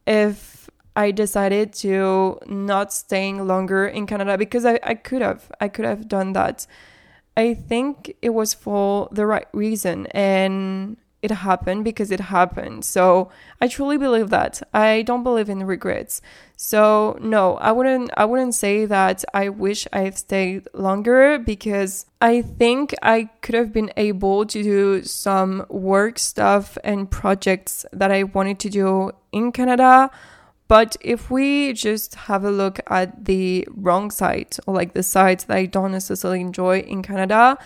[0.07, 5.67] if I decided to not staying longer in Canada, because I, I could have, I
[5.67, 6.65] could have done that.
[7.37, 10.07] I think it was for the right reason.
[10.07, 12.83] And it happened because it happened.
[12.83, 13.29] So
[13.61, 14.61] I truly believe that.
[14.73, 16.21] I don't believe in regrets.
[16.57, 22.41] So no, I wouldn't I wouldn't say that I wish I stayed longer because I
[22.41, 28.23] think I could have been able to do some work stuff and projects that I
[28.23, 30.11] wanted to do in Canada.
[30.67, 35.45] But if we just have a look at the wrong side or like the sides
[35.45, 37.57] that I don't necessarily enjoy in Canada,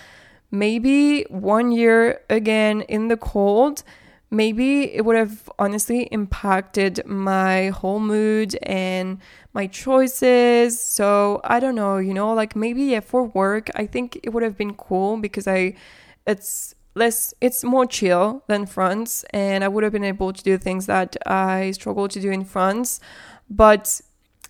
[0.51, 3.83] maybe one year again in the cold,
[4.29, 9.19] maybe it would have honestly impacted my whole mood and
[9.53, 10.79] my choices.
[10.79, 14.43] So I don't know, you know, like maybe yeah, for work, I think it would
[14.43, 15.75] have been cool because I,
[16.25, 20.57] it's less, it's more chill than France, and I would have been able to do
[20.57, 22.99] things that I struggle to do in France.
[23.49, 24.01] But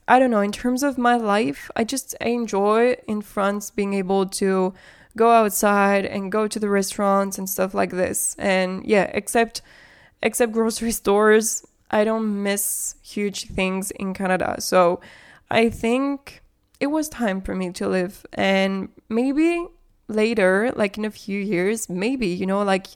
[0.07, 3.93] I don't know, in terms of my life, I just I enjoy in France being
[3.93, 4.73] able to
[5.18, 8.36] go outside and go to the restaurants and stuff like this.
[8.39, 9.61] And yeah, except
[10.22, 14.55] except grocery stores, I don't miss huge things in Canada.
[14.59, 15.01] So
[15.49, 16.41] I think
[16.80, 19.65] it was time for me to live and maybe
[20.07, 22.88] later, like in a few years, maybe, you know, like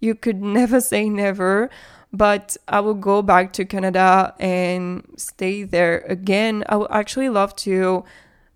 [0.00, 1.70] you could never say never,
[2.12, 6.64] but I will go back to Canada and stay there again.
[6.68, 8.04] I would actually love to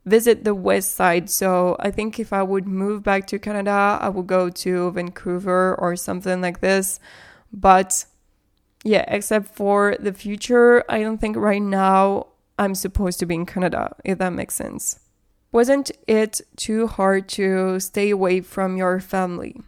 [0.04, 1.30] visit the west side.
[1.30, 5.74] So I think if I would move back to Canada, I would go to Vancouver
[5.78, 6.98] or something like this.
[7.52, 8.04] But
[8.84, 12.28] yeah, except for the future, I don't think right now
[12.58, 15.00] I'm supposed to be in Canada, if that makes sense.
[15.52, 19.60] Wasn't it too hard to stay away from your family?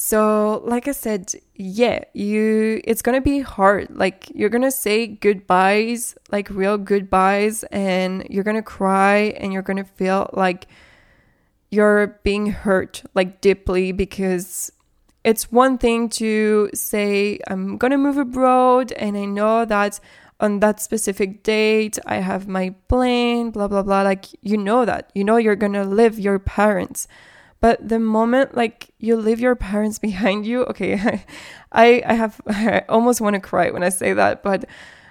[0.00, 3.88] So, like I said, yeah, you it's going to be hard.
[3.90, 9.52] Like you're going to say goodbyes, like real goodbyes and you're going to cry and
[9.52, 10.68] you're going to feel like
[11.72, 14.70] you're being hurt like deeply because
[15.24, 19.98] it's one thing to say I'm going to move abroad and I know that
[20.38, 25.10] on that specific date I have my plane, blah blah blah like you know that.
[25.16, 27.08] You know you're going to live your parents
[27.60, 31.24] but the moment like you leave your parents behind you, okay,
[31.72, 34.64] I I have I almost want to cry when I say that, but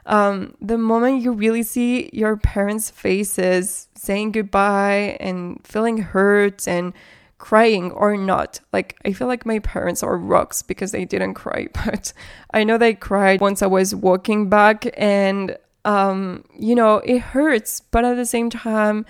[0.05, 6.93] um, the moment you really see your parents' faces saying goodbye and feeling hurt and
[7.37, 8.59] crying or not.
[8.73, 12.13] Like, I feel like my parents are rocks because they didn't cry, but
[12.53, 17.81] I know they cried once I was walking back, and, um, you know, it hurts,
[17.91, 19.05] but at the same time,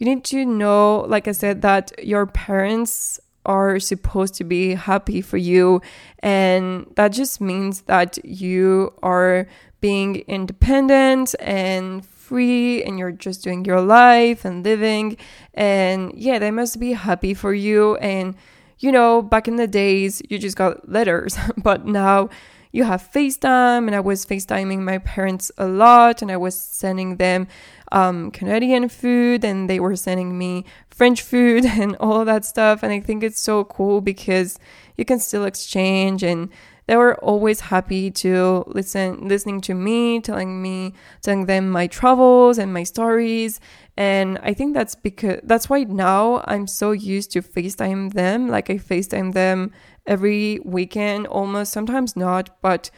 [0.00, 5.20] you need to know, like I said, that your parents are supposed to be happy
[5.20, 5.82] for you.
[6.20, 9.46] And that just means that you are
[9.82, 15.18] being independent and free and you're just doing your life and living.
[15.52, 17.96] And yeah, they must be happy for you.
[17.96, 18.36] And
[18.78, 22.30] you know, back in the days, you just got letters, but now
[22.72, 27.16] you have FaceTime, and I was FaceTiming my parents a lot, and I was sending
[27.16, 27.48] them
[27.92, 32.82] um, Canadian food, and they were sending me French food and all that stuff.
[32.82, 34.58] And I think it's so cool because
[34.96, 36.50] you can still exchange and
[36.86, 42.58] they were always happy to listen listening to me telling me telling them my travels
[42.58, 43.60] and my stories.
[43.96, 48.48] And i think that's because that's why now i'm so used to facetime them.
[48.48, 49.70] Like i facetime them
[50.06, 52.90] every weekend almost sometimes not but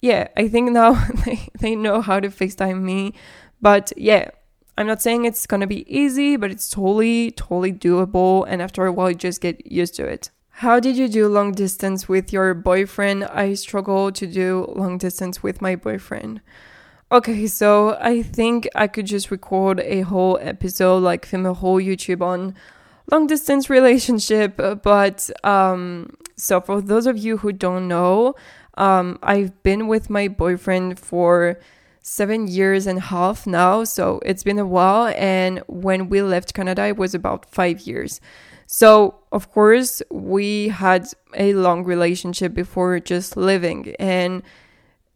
[0.00, 0.92] yeah i think now
[1.24, 3.14] they, they know how to facetime me
[3.64, 4.28] but yeah
[4.78, 8.92] i'm not saying it's gonna be easy but it's totally totally doable and after a
[8.92, 12.54] while you just get used to it how did you do long distance with your
[12.54, 13.24] boyfriend?
[13.24, 16.40] I struggle to do long distance with my boyfriend.
[17.10, 21.80] Okay, so I think I could just record a whole episode, like film a whole
[21.80, 22.54] YouTube on
[23.10, 24.56] long distance relationship.
[24.84, 28.36] But um, so for those of you who don't know,
[28.76, 31.58] um, I've been with my boyfriend for
[32.04, 33.82] seven years and a half now.
[33.82, 35.12] So it's been a while.
[35.16, 38.20] And when we left Canada, it was about five years.
[38.66, 43.94] So, of course, we had a long relationship before just living.
[43.98, 44.42] And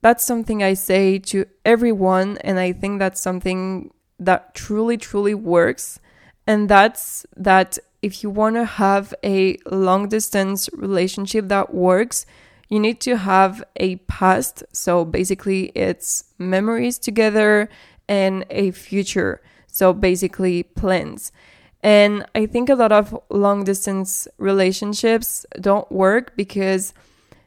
[0.01, 2.39] that's something I say to everyone.
[2.39, 6.01] And I think that's something that truly, truly works.
[6.47, 12.24] And that's that if you want to have a long distance relationship that works,
[12.69, 14.62] you need to have a past.
[14.73, 17.69] So basically, it's memories together
[18.09, 19.41] and a future.
[19.66, 21.33] So basically, plans.
[21.83, 26.93] And I think a lot of long distance relationships don't work because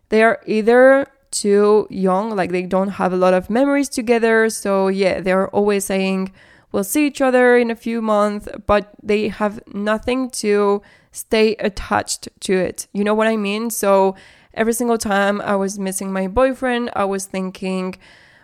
[0.10, 4.50] they are either too young, like they don't have a lot of memories together.
[4.50, 6.32] So, yeah, they're always saying,
[6.72, 12.30] we'll see each other in a few months, but they have nothing to stay attached
[12.42, 12.88] to it.
[12.94, 13.70] You know what I mean?
[13.70, 14.16] So,
[14.54, 17.96] every single time I was missing my boyfriend, I was thinking,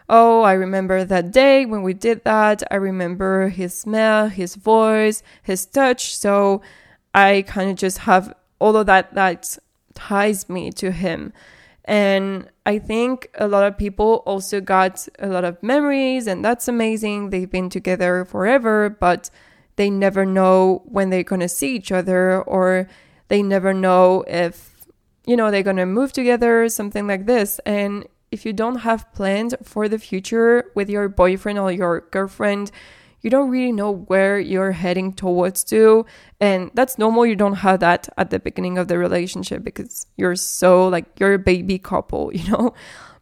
[0.10, 2.64] oh, I remember that day when we did that.
[2.72, 6.16] I remember his smell, his voice, his touch.
[6.16, 6.62] So
[7.14, 9.58] I kind of just have all of that that
[9.94, 11.34] ties me to him.
[11.86, 16.68] And I think a lot of people also got a lot of memories, and that's
[16.68, 17.30] amazing.
[17.30, 19.30] They've been together forever, but
[19.78, 22.90] they never know when they're going to see each other, or
[23.30, 24.67] they never know if,
[25.28, 27.60] you know, they're going to move together, something like this.
[27.66, 32.72] And if you don't have plans for the future with your boyfriend or your girlfriend,
[33.22, 36.06] you don't really know where you're heading towards to.
[36.40, 40.36] And that's normal you don't have that at the beginning of the relationship because you're
[40.36, 42.74] so like you're a baby couple you know?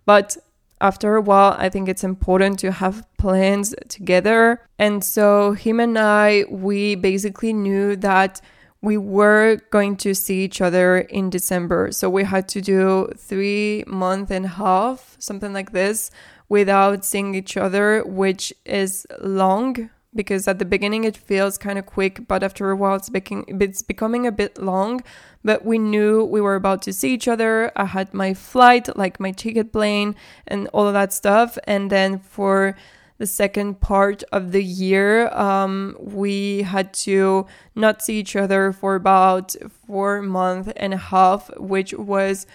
[0.06, 0.38] But
[0.82, 4.62] after a while i think it's important to have plans together.
[4.78, 8.42] And so him and i we basically knew that
[8.86, 11.92] we were going to see each other in December.
[11.92, 16.12] So we had to do three month and a half, something like this,
[16.50, 21.86] without seeing each other, which is long because at the beginning it feels kind of
[21.86, 25.02] quick, but after a while it's, becoming it's becoming a bit long.
[25.44, 27.72] But we knew we were about to see each other.
[27.76, 30.16] I had my flight, like my ticket plane,
[30.48, 31.58] and all of that stuff.
[31.66, 32.76] And then for
[33.18, 38.96] the second part of the year, um, we had to not see each other for
[38.96, 39.56] about
[39.88, 42.46] four months and a half, which was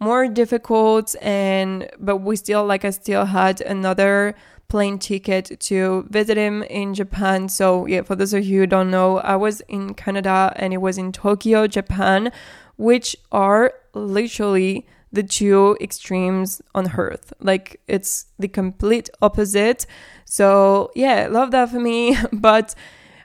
[0.00, 1.14] more difficult.
[1.20, 4.34] And but we still, like, I still had another
[4.68, 7.48] plane ticket to visit him in Japan.
[7.48, 10.78] So yeah, for those of you who don't know, I was in Canada and it
[10.78, 12.32] was in Tokyo, Japan,
[12.76, 14.86] which are literally
[15.16, 17.32] the two extremes on earth.
[17.40, 19.86] Like it's the complete opposite.
[20.26, 22.16] So yeah, love that for me.
[22.32, 22.74] but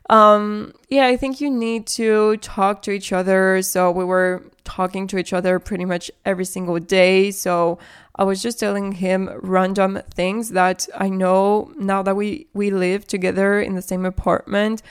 [0.09, 3.61] um yeah, I think you need to talk to each other.
[3.61, 7.29] So we were talking to each other pretty much every single day.
[7.29, 7.77] So
[8.15, 13.05] I was just telling him random things that I know now that we we live
[13.05, 14.81] together in the same apartment.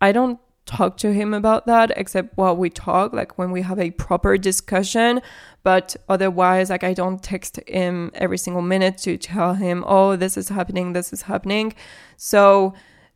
[0.00, 3.78] I don't talk to him about that except while we talk like when we have
[3.80, 5.20] a proper discussion.
[5.64, 10.36] But otherwise like i don't text him every single minute to tell him oh this
[10.36, 11.74] is happening this is happening.
[12.16, 12.74] So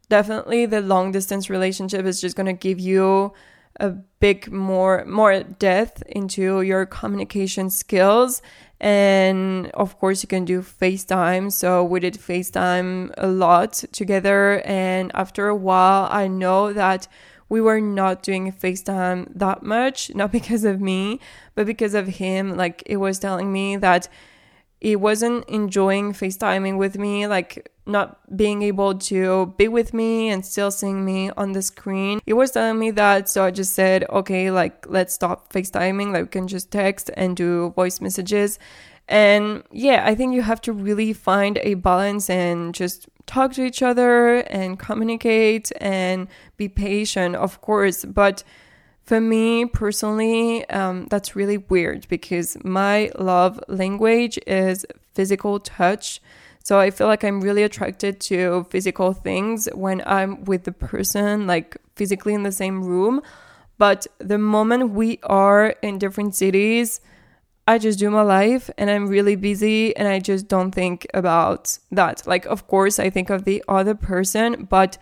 [0.09, 3.32] definitely the long distance relationship is just going to give you
[3.80, 3.90] a
[4.20, 8.42] big more more depth into your communication skills.
[8.80, 11.53] And of course you can do facetime.
[11.53, 14.61] So we did facetime a lot together.
[14.64, 17.09] And after a while i know that
[17.53, 21.20] we were not doing FaceTime that much, not because of me,
[21.55, 22.57] but because of him.
[22.57, 24.09] Like, it was telling me that
[24.80, 27.26] he wasn't enjoying FaceTiming with me.
[27.26, 32.20] Like, not being able to be with me and still seeing me on the screen.
[32.24, 36.22] He was telling me that, so I just said, okay, like let's stop FaceTiming, like
[36.22, 38.59] we can just text and do voice messages.
[39.09, 43.64] And yeah, I think you have to really find a balance and just talk to
[43.64, 48.05] each other and communicate and be patient, of course.
[48.05, 48.42] But
[49.03, 56.20] for me personally, um, that's really weird because my love language is physical touch.
[56.64, 61.46] So I feel like I'm really attracted to physical things when I'm with the person,
[61.46, 63.20] like physically in the same room.
[63.78, 67.00] But the moment we are in different cities,
[67.66, 71.78] I just do my life and I'm really busy and I just don't think about
[71.90, 72.26] that.
[72.26, 74.98] Like, of course, I think of the other person, but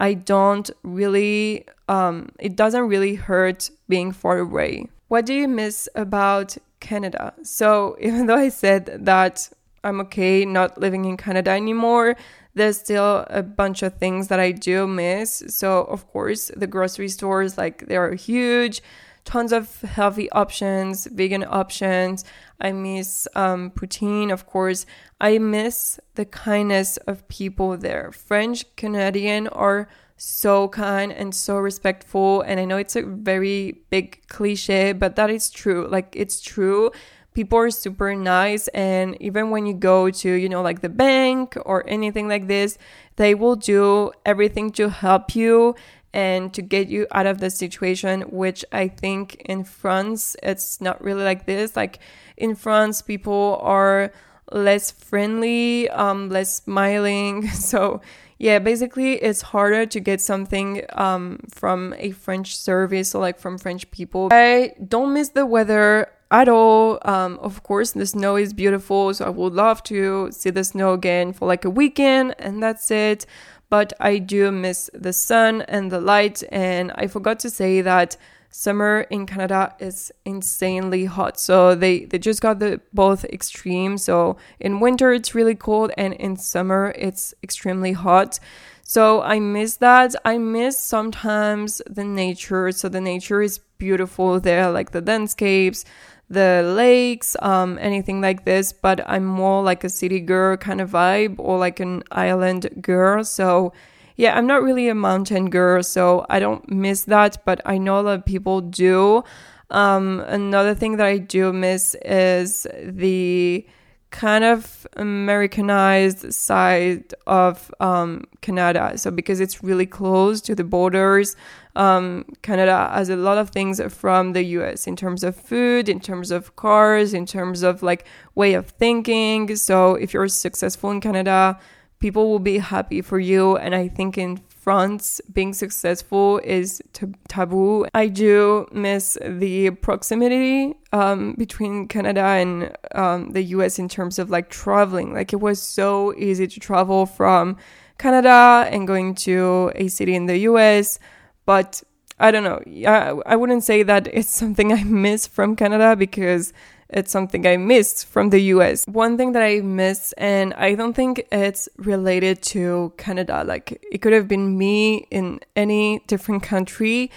[0.00, 4.86] I don't really, um, it doesn't really hurt being far away.
[5.08, 7.34] What do you miss about Canada?
[7.42, 9.50] So, even though I said that
[9.82, 12.16] I'm okay not living in Canada anymore.
[12.54, 15.42] There's still a bunch of things that I do miss.
[15.48, 18.82] So, of course, the grocery stores, like, they are huge,
[19.24, 22.24] tons of healthy options, vegan options.
[22.60, 24.86] I miss um, poutine, of course.
[25.20, 28.12] I miss the kindness of people there.
[28.12, 32.42] French Canadian are so kind and so respectful.
[32.42, 35.88] And I know it's a very big cliche, but that is true.
[35.88, 36.92] Like, it's true
[37.32, 41.56] people are super nice and even when you go to you know like the bank
[41.64, 42.76] or anything like this
[43.16, 45.74] they will do everything to help you
[46.12, 51.02] and to get you out of the situation which i think in france it's not
[51.02, 51.98] really like this like
[52.36, 54.12] in france people are
[54.52, 58.00] less friendly um less smiling so
[58.38, 63.56] yeah basically it's harder to get something um from a french service or like from
[63.56, 66.98] french people i don't miss the weather at all.
[67.02, 70.92] Um, of course, the snow is beautiful, so I would love to see the snow
[70.92, 73.26] again for like a weekend, and that's it.
[73.70, 78.16] But I do miss the sun and the light, and I forgot to say that
[78.50, 81.38] summer in Canada is insanely hot.
[81.38, 84.04] So they they just got the both extremes.
[84.04, 88.40] So in winter it's really cold, and in summer it's extremely hot.
[88.82, 90.16] So I miss that.
[90.24, 92.72] I miss sometimes the nature.
[92.72, 95.84] So the nature is beautiful there, like the landscapes,
[96.30, 100.90] the lakes, um, anything like this, but I'm more like a city girl kind of
[100.90, 103.24] vibe or like an island girl.
[103.24, 103.72] So,
[104.16, 108.06] yeah, I'm not really a mountain girl, so I don't miss that, but I know
[108.06, 109.24] of people do.
[109.70, 113.66] Um, another thing that I do miss is the
[114.10, 118.92] kind of Americanized side of um, Canada.
[118.98, 121.34] So, because it's really close to the borders,
[121.76, 126.00] um, Canada has a lot of things from the US in terms of food, in
[126.00, 129.54] terms of cars, in terms of like way of thinking.
[129.56, 131.58] So, if you're successful in Canada,
[132.00, 133.56] people will be happy for you.
[133.56, 137.86] And I think in France, being successful is t- taboo.
[137.94, 144.28] I do miss the proximity um, between Canada and um, the US in terms of
[144.28, 145.14] like traveling.
[145.14, 147.56] Like it was so easy to travel from
[147.98, 150.98] Canada and going to a city in the US,
[151.46, 151.82] but
[152.18, 152.62] I don't know.
[152.86, 156.52] I, I wouldn't say that it's something I miss from Canada because
[156.90, 158.84] it's something I missed from the US.
[158.86, 163.98] One thing that I miss, and I don't think it's related to Canada, like it
[163.98, 167.10] could have been me in any different country,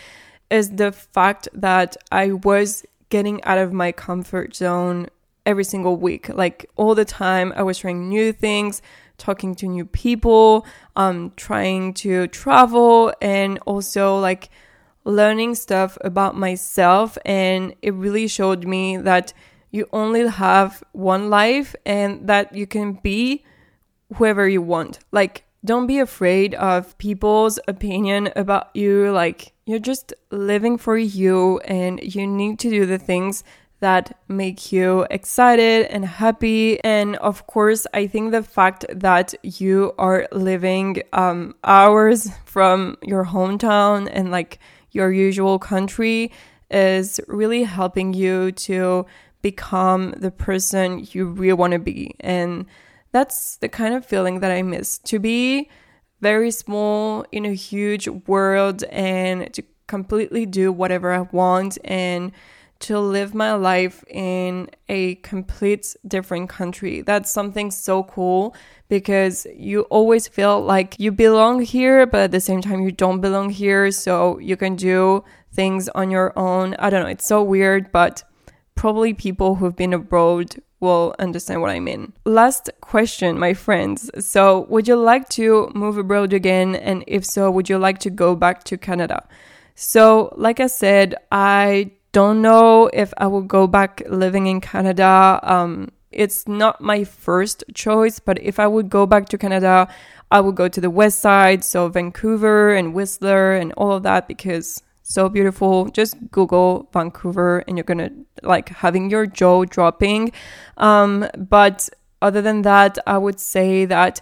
[0.50, 5.08] is the fact that I was getting out of my comfort zone
[5.46, 6.30] every single week.
[6.30, 8.82] Like all the time, I was trying new things,
[9.18, 14.50] talking to new people, um, trying to travel, and also like
[15.06, 17.18] learning stuff about myself.
[17.26, 19.34] And it really showed me that
[19.72, 23.44] you only have one life and that you can be
[24.16, 25.00] whoever you want.
[25.12, 29.12] Like, don't be afraid of people's opinion about you.
[29.12, 33.44] Like, you're just living for you and you need to do the things
[33.84, 36.82] that make you excited and happy.
[36.86, 43.26] And of course, I think the fact that you are living um, hours from your
[43.26, 44.60] hometown and like
[44.92, 46.32] your usual country
[46.72, 49.06] is really helping you to
[49.42, 52.16] become the person you really want to be.
[52.22, 52.66] And
[53.12, 55.70] that's the kind of feeling that I miss to be
[56.22, 62.32] very small in a huge world and to completely do whatever I want and
[62.84, 67.02] to live my life in a complete different country.
[67.02, 68.56] That's something so cool
[68.90, 73.22] because you always feel like you belong here, but at the same time, you don't
[73.22, 73.92] belong here.
[73.92, 76.76] So you can do things on your own.
[76.80, 78.24] I don't know, it's so weird, but
[78.76, 82.12] probably people who've been abroad will understand what I mean.
[82.26, 84.12] Last question, my friends.
[84.20, 86.76] So, would you like to move abroad again?
[86.76, 89.26] And if so, would you like to go back to Canada?
[89.76, 95.40] So, like I said, I don't know if I will go back living in Canada.
[95.44, 99.88] Um, it's not my first choice, but if I would go back to Canada,
[100.32, 104.28] I would go to the west side, so Vancouver and Whistler and all of that
[104.28, 105.90] because so beautiful.
[105.90, 108.12] Just Google Vancouver and you're gonna
[108.42, 110.32] like having your jaw dropping.
[110.78, 111.90] Um, but
[112.22, 114.22] other than that, I would say that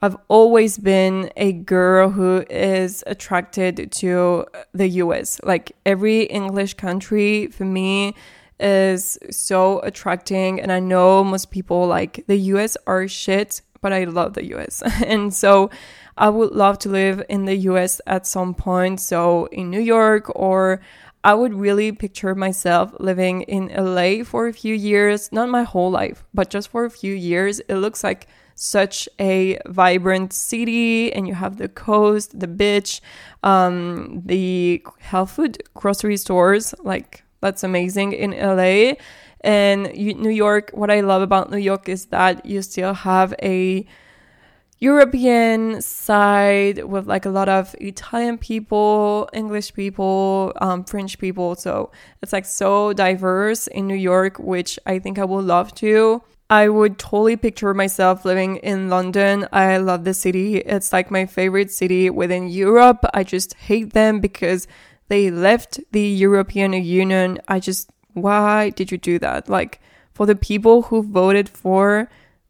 [0.00, 5.40] I've always been a girl who is attracted to the US.
[5.42, 8.14] Like every English country for me
[8.60, 10.60] is so attracting.
[10.60, 14.82] And I know most people like the US are shit, but I love the US.
[15.04, 15.70] and so
[16.16, 19.00] I would love to live in the US at some point.
[19.00, 20.80] So in New York, or
[21.24, 25.90] I would really picture myself living in LA for a few years, not my whole
[25.90, 27.58] life, but just for a few years.
[27.68, 28.28] It looks like
[28.58, 33.00] such a vibrant city, and you have the coast, the beach,
[33.44, 36.74] um, the health food grocery stores.
[36.80, 38.94] Like, that's amazing in LA.
[39.42, 43.86] And New York, what I love about New York is that you still have a
[44.80, 51.54] European side with like a lot of Italian people, English people, um, French people.
[51.54, 51.90] So
[52.22, 56.22] it's like so diverse in New York, which I think I would love to.
[56.50, 59.46] I would totally picture myself living in London.
[59.52, 60.56] I love the city.
[60.58, 63.04] It's like my favorite city within Europe.
[63.12, 64.66] I just hate them because
[65.08, 67.38] they left the European Union.
[67.48, 69.48] I just, why did you do that?
[69.48, 69.80] Like,
[70.14, 72.08] for the people who voted for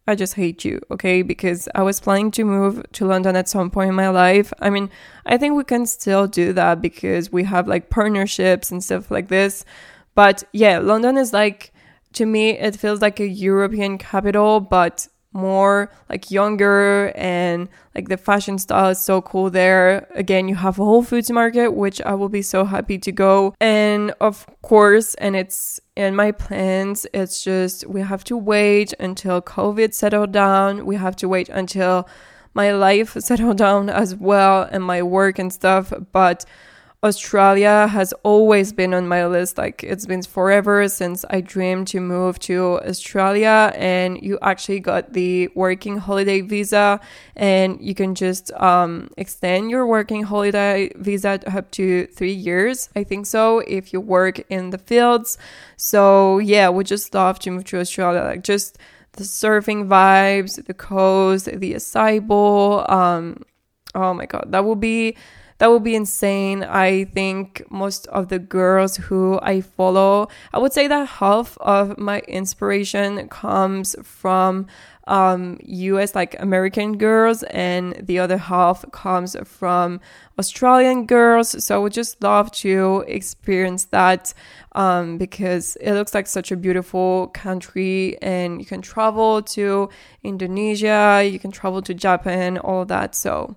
[0.09, 1.21] I just hate you, okay?
[1.21, 4.55] Because I was planning to move to London at some point in my life.
[4.59, 4.89] I mean,
[5.27, 9.29] I think we can still do that because we have like partnerships and stuff like
[9.29, 9.67] this.
[10.15, 11.75] But yeah, London is like,
[12.15, 18.17] to me, it feels like a European capital, but more like younger and like the
[18.17, 20.09] fashion style is so cool there.
[20.15, 23.55] Again, you have a Whole Foods market, which I will be so happy to go.
[23.61, 29.43] And of course, and it's in my plans, it's just we have to wait until
[29.43, 30.87] COVID settled down.
[30.87, 32.09] We have to wait until
[32.55, 35.93] my life settled down as well and my work and stuff.
[36.13, 36.45] But
[37.05, 39.57] Australia has always been on my list.
[39.57, 45.13] Like it's been forever since I dreamed to move to Australia, and you actually got
[45.13, 46.99] the working holiday visa,
[47.37, 52.89] and you can just um, extend your working holiday visa up to three years.
[52.97, 55.39] I think so if you work in the fields.
[55.77, 58.23] So yeah, we just love to move to Australia.
[58.25, 58.77] Like just
[59.13, 62.91] the surfing vibes, the coast, the acai bowl.
[62.91, 63.45] Um,
[63.95, 65.17] oh my god, that would be
[65.59, 66.63] that would be insane.
[66.63, 71.99] I think most of the girls who I follow, I would say that half of
[71.99, 74.67] my inspiration comes from
[75.09, 80.01] um, US, like American girls, and the other half comes from
[80.39, 81.65] Australian girls.
[81.65, 84.35] So I would just love to experience that
[84.73, 89.89] um, because it looks like such a beautiful country, and you can travel to
[90.23, 93.15] Indonesia, you can travel to Japan, all that.
[93.15, 93.57] So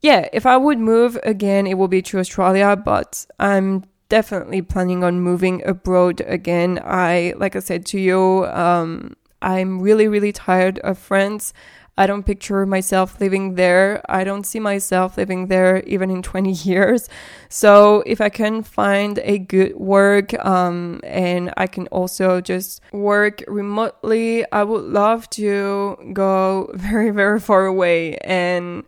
[0.00, 5.04] yeah, if I would move again, it will be to Australia, but I'm definitely planning
[5.04, 6.80] on moving abroad again.
[6.82, 11.52] I, like I said to you, um, I'm really, really tired of France.
[11.98, 14.00] I don't picture myself living there.
[14.08, 17.08] I don't see myself living there even in 20 years.
[17.50, 23.44] So, if I can find a good work um, and I can also just work
[23.46, 28.84] remotely, I would love to go very, very far away and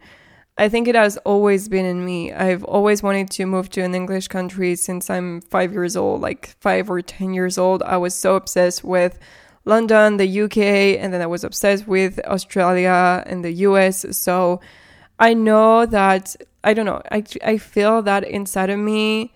[0.63, 2.33] I think it has always been in me.
[2.33, 6.55] I've always wanted to move to an English country since I'm five years old, like
[6.61, 7.83] five or 10 years old.
[7.83, 9.19] I was so obsessed with
[9.65, 10.59] London, the UK,
[11.03, 14.07] and then I was obsessed with Australia and the US.
[14.17, 14.61] So
[15.19, 19.35] I know that, I don't know, I, I feel that inside of me,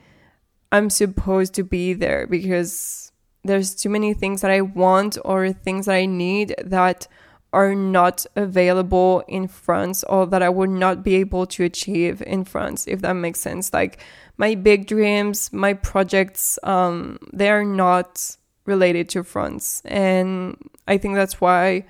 [0.70, 3.10] I'm supposed to be there because
[3.42, 7.08] there's too many things that I want or things that I need that
[7.56, 12.44] are not available in France or that I would not be able to achieve in
[12.44, 13.72] France, if that makes sense.
[13.72, 13.98] Like
[14.36, 18.36] my big dreams, my projects, um, they are not
[18.66, 19.80] related to France.
[19.86, 21.86] And I think that's why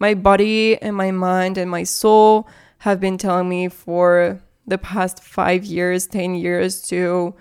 [0.00, 2.48] my body and my mind and my soul
[2.78, 7.36] have been telling me for the past five years, 10 years to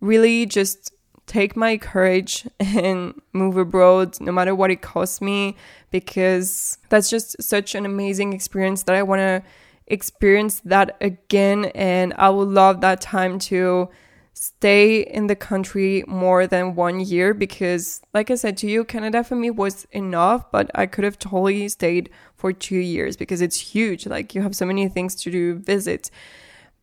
[0.00, 0.92] really just
[1.26, 5.56] take my courage and move abroad no matter what it costs me
[5.90, 9.42] because that's just such an amazing experience that I want to
[9.86, 13.90] experience that again and I would love that time to
[14.34, 19.22] stay in the country more than one year because, like I said to you, Canada
[19.22, 23.58] for me was enough, but I could have totally stayed for two years because it's
[23.58, 24.06] huge.
[24.06, 26.10] Like, you have so many things to do, visit.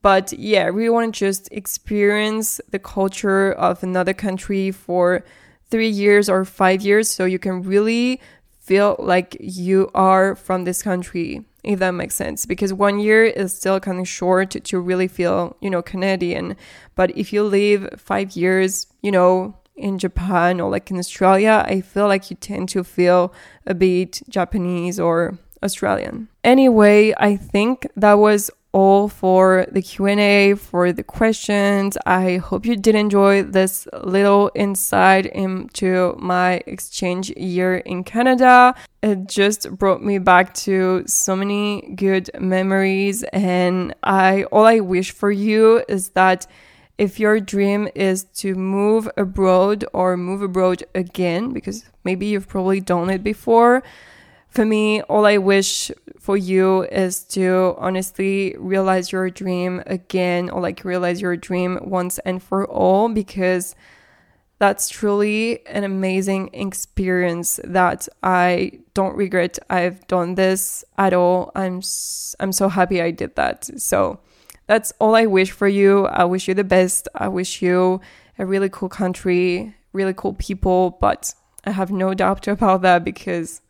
[0.02, 5.24] But yeah, we want to just experience the culture of another country for
[5.70, 8.20] three years or five years so you can really
[8.60, 12.46] feel like you are from this country if that makes sense.
[12.46, 16.56] Because one year is still kind of short to really feel you know canadian.
[16.96, 21.80] But if you live five years you know in japan or like in australia i
[21.80, 23.34] feel like you tend to feel
[23.66, 26.28] a bit japanese or australian.
[26.44, 31.98] Anyway i think that was all for the Q&A, for the questions.
[32.06, 38.74] I hope you did enjoy this little insight into my exchange year in Canada.
[39.04, 45.12] It just brought me back to so many good memories and I all I wish
[45.12, 46.48] for you is that
[46.98, 52.80] if your dream is to move abroad or move abroad again because maybe you've probably
[52.80, 53.82] done it before,
[54.52, 60.60] for me, all I wish for you is to honestly realize your dream again, or
[60.60, 63.76] like realize your dream once and for all, because
[64.60, 71.54] that's truly an amazing experience that I don't regret I've done this at all.
[71.56, 71.82] I'm
[72.42, 73.70] I'm so happy I did that.
[73.82, 74.20] So
[74.68, 76.08] that's all I wish for you.
[76.08, 77.08] I wish you the best.
[77.16, 78.02] I wish you
[78.38, 81.34] a really cool country, really cool people, but
[81.66, 83.62] I have no doubt about that because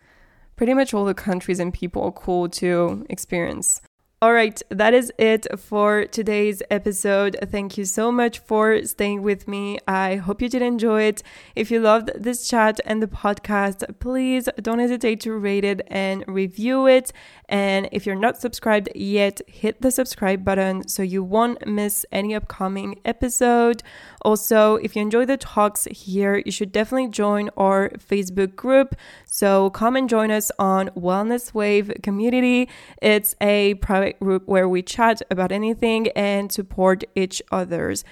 [0.61, 3.81] pretty much all the countries and people are cool to experience.
[4.23, 7.35] All right, that is it for today's episode.
[7.45, 9.79] Thank you so much for staying with me.
[9.87, 11.23] I hope you did enjoy it.
[11.55, 16.23] If you loved this chat and the podcast, please don't hesitate to rate it and
[16.27, 17.11] review it.
[17.49, 22.35] And if you're not subscribed yet, hit the subscribe button so you won't miss any
[22.35, 23.81] upcoming episode.
[24.21, 28.95] Also, if you enjoy the talks here, you should definitely join our Facebook group.
[29.25, 32.69] So come and join us on Wellness Wave Community.
[33.01, 38.03] It's a private group where we chat about anything and support each others.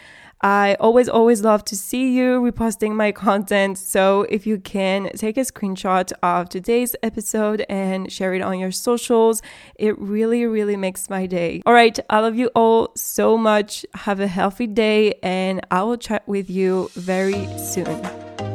[0.42, 3.78] I always, always love to see you reposting my content.
[3.78, 8.72] So if you can take a screenshot of today's episode and share it on your
[8.72, 9.42] socials,
[9.76, 11.62] it really, really makes my day.
[11.66, 12.00] All right.
[12.10, 13.86] I love you all so much.
[13.94, 18.49] Have a healthy day and I will chat with you very soon.